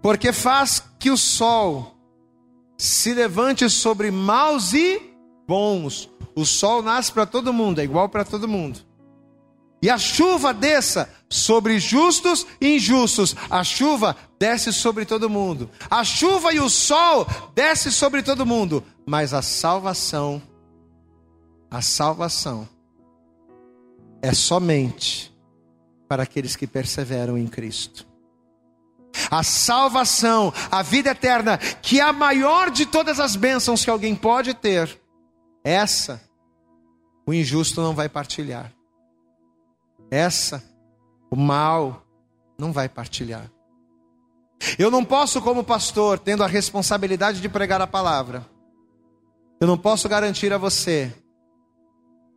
[0.00, 1.96] Porque faz que o sol
[2.78, 5.02] se levante sobre maus e
[5.48, 6.08] bons.
[6.36, 8.93] O sol nasce para todo mundo, é igual para todo mundo.
[9.84, 13.36] E a chuva desça sobre justos e injustos.
[13.50, 15.70] A chuva desce sobre todo mundo.
[15.90, 18.82] A chuva e o sol desce sobre todo mundo.
[19.06, 20.40] Mas a salvação,
[21.70, 22.66] a salvação
[24.22, 25.30] é somente
[26.08, 28.06] para aqueles que perseveram em Cristo.
[29.30, 34.14] A salvação, a vida eterna, que é a maior de todas as bênçãos que alguém
[34.14, 34.98] pode ter,
[35.62, 36.22] essa
[37.26, 38.73] o injusto não vai partilhar.
[40.14, 40.62] Essa
[41.28, 42.06] o mal
[42.56, 43.50] não vai partilhar.
[44.78, 48.46] Eu não posso, como pastor, tendo a responsabilidade de pregar a palavra,
[49.60, 51.12] eu não posso garantir a você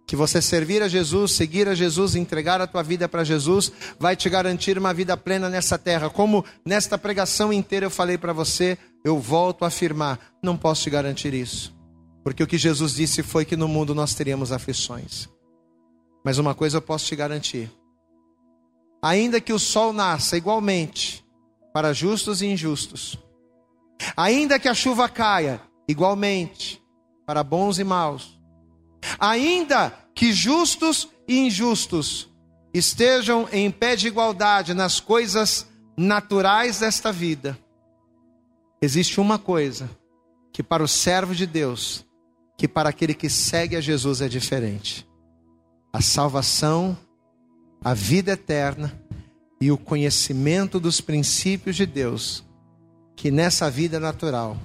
[0.07, 4.15] que você servir a Jesus, seguir a Jesus, entregar a tua vida para Jesus, vai
[4.15, 6.09] te garantir uma vida plena nessa terra.
[6.09, 10.89] Como nesta pregação inteira eu falei para você, eu volto a afirmar: não posso te
[10.89, 11.75] garantir isso.
[12.23, 15.30] Porque o que Jesus disse foi que no mundo nós teríamos aflições.
[16.28, 17.71] Mas uma coisa eu posso te garantir:
[19.01, 21.25] ainda que o sol nasça igualmente
[21.73, 23.17] para justos e injustos,
[24.13, 26.84] ainda que a chuva caia igualmente
[27.25, 28.38] para bons e maus,
[29.17, 32.28] Ainda que justos e injustos
[32.73, 35.65] estejam em pé de igualdade nas coisas
[35.95, 37.57] naturais desta vida,
[38.82, 39.89] existe uma coisa
[40.51, 42.05] que para o servo de Deus,
[42.57, 45.06] que para aquele que segue a Jesus é diferente:
[45.97, 46.95] a salvação,
[47.83, 49.01] a vida eterna
[49.59, 52.45] e o conhecimento dos princípios de Deus,
[53.15, 54.55] que nessa vida natural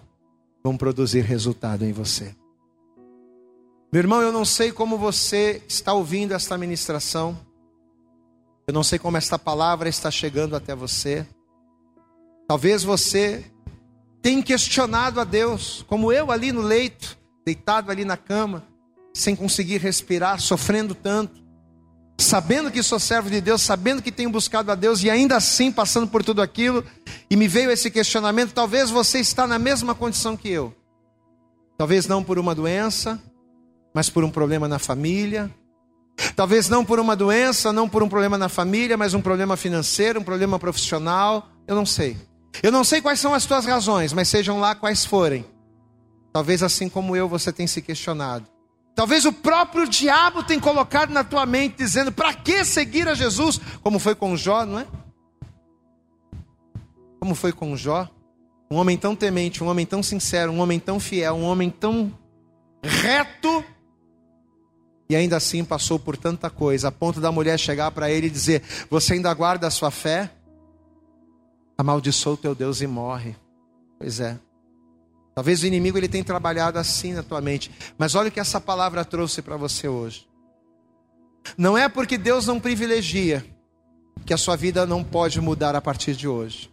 [0.63, 2.37] vão produzir resultado em você.
[3.91, 7.35] Meu irmão, eu não sei como você está ouvindo esta ministração.
[8.67, 11.27] Eu não sei como esta palavra está chegando até você.
[12.47, 13.43] Talvez você
[14.21, 18.71] tenha questionado a Deus, como eu ali no leito, deitado ali na cama,
[19.15, 21.43] sem conseguir respirar, sofrendo tanto,
[22.19, 25.71] sabendo que sou servo de Deus, sabendo que tenho buscado a Deus e ainda assim
[25.71, 26.85] passando por tudo aquilo,
[27.31, 28.53] e me veio esse questionamento.
[28.53, 30.75] Talvez você está na mesma condição que eu.
[31.77, 33.21] Talvez não por uma doença,
[33.95, 35.51] mas por um problema na família.
[36.37, 40.21] Talvez não por uma doença, não por um problema na família, mas um problema financeiro,
[40.21, 41.49] um problema profissional.
[41.67, 42.17] Eu não sei.
[42.63, 45.45] Eu não sei quais são as tuas razões, mas sejam lá quais forem.
[46.33, 48.52] Talvez assim como eu você tenha se questionado.
[48.95, 53.61] Talvez o próprio diabo tenha colocado na tua mente dizendo: "Para que seguir a Jesus?",
[53.83, 54.87] como foi com Jó, não é?
[57.19, 58.09] Como foi com Jó?
[58.71, 62.13] Um homem tão temente, um homem tão sincero, um homem tão fiel, um homem tão
[62.83, 63.65] reto,
[65.13, 68.31] e ainda assim passou por tanta coisa, a ponto da mulher chegar para ele e
[68.31, 70.31] dizer: Você ainda guarda a sua fé?
[71.77, 73.37] Amaldiçoa o teu Deus e morre.
[73.99, 74.39] Pois é.
[75.35, 78.61] Talvez o inimigo ele tenha trabalhado assim na tua mente, mas olha o que essa
[78.61, 80.29] palavra trouxe para você hoje.
[81.57, 83.45] Não é porque Deus não privilegia
[84.27, 86.71] que a sua vida não pode mudar a partir de hoje.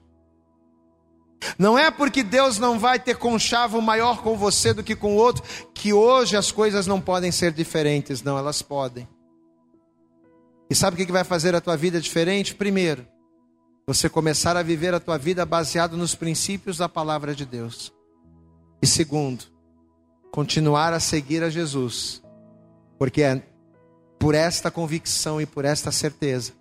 [1.58, 5.18] Não é porque Deus não vai ter conchavo maior com você do que com o
[5.18, 5.44] outro,
[5.74, 8.22] que hoje as coisas não podem ser diferentes.
[8.22, 9.08] Não, elas podem.
[10.70, 12.54] E sabe o que vai fazer a tua vida diferente?
[12.54, 13.08] Primeiro,
[13.88, 17.92] você começar a viver a tua vida baseado nos princípios da palavra de Deus.
[18.82, 19.46] E segundo,
[20.32, 22.24] continuar a seguir a Jesus,
[22.98, 23.42] porque é
[24.18, 26.60] por esta convicção e por esta certeza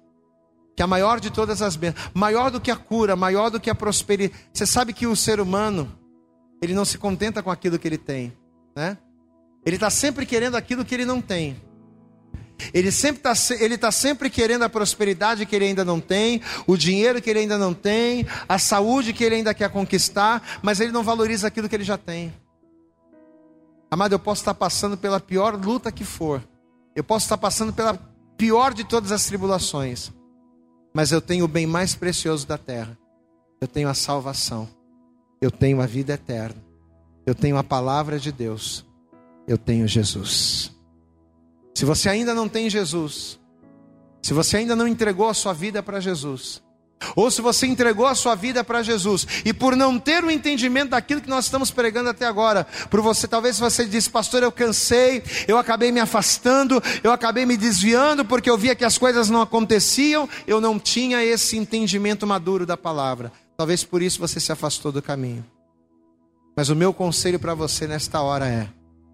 [0.79, 3.69] que a maior de todas as bênçãos, maior do que a cura, maior do que
[3.69, 4.41] a prosperidade.
[4.53, 5.93] Você sabe que o ser humano,
[6.63, 8.33] ele não se contenta com aquilo que ele tem,
[8.77, 8.97] né?
[9.67, 11.61] Ele está sempre querendo aquilo que ele não tem.
[12.75, 16.77] Ele sempre está ele tá sempre querendo a prosperidade que ele ainda não tem, o
[16.77, 20.93] dinheiro que ele ainda não tem, a saúde que ele ainda quer conquistar, mas ele
[20.93, 22.35] não valoriza aquilo que ele já tem.
[23.91, 26.43] Amado, eu posso estar passando pela pior luta que for,
[26.95, 27.99] eu posso estar passando pela
[28.37, 30.13] pior de todas as tribulações,
[30.95, 32.99] mas eu tenho o bem mais precioso da terra.
[33.61, 34.69] Eu tenho a salvação.
[35.41, 36.63] Eu tenho a vida eterna.
[37.27, 38.85] Eu tenho a palavra de Deus.
[39.47, 40.78] Eu tenho Jesus.
[41.79, 43.39] Se você ainda não tem Jesus,
[44.21, 46.61] se você ainda não entregou a sua vida para Jesus,
[47.15, 50.91] ou se você entregou a sua vida para Jesus e por não ter o entendimento
[50.91, 55.23] daquilo que nós estamos pregando até agora, por você talvez você disse, pastor, eu cansei,
[55.47, 59.41] eu acabei me afastando, eu acabei me desviando porque eu via que as coisas não
[59.41, 63.31] aconteciam, eu não tinha esse entendimento maduro da palavra.
[63.57, 65.47] Talvez por isso você se afastou do caminho.
[66.57, 68.69] Mas o meu conselho para você nesta hora é: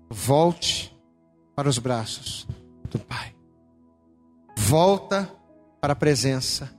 [0.09, 0.94] volte
[1.55, 2.47] para os braços
[2.91, 3.35] do Pai.
[4.57, 5.31] Volta
[5.81, 6.71] para a presença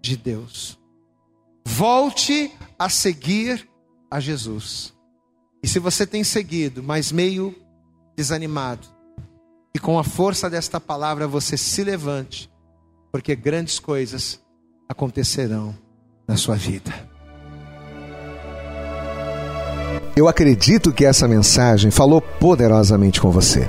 [0.00, 0.78] de Deus.
[1.66, 3.68] Volte a seguir
[4.10, 4.92] a Jesus.
[5.62, 7.54] E se você tem seguido, mas meio
[8.16, 8.86] desanimado,
[9.74, 12.50] e com a força desta palavra você se levante,
[13.10, 14.40] porque grandes coisas
[14.88, 15.76] acontecerão
[16.28, 16.92] na sua vida.
[20.16, 23.68] Eu acredito que essa mensagem falou poderosamente com você.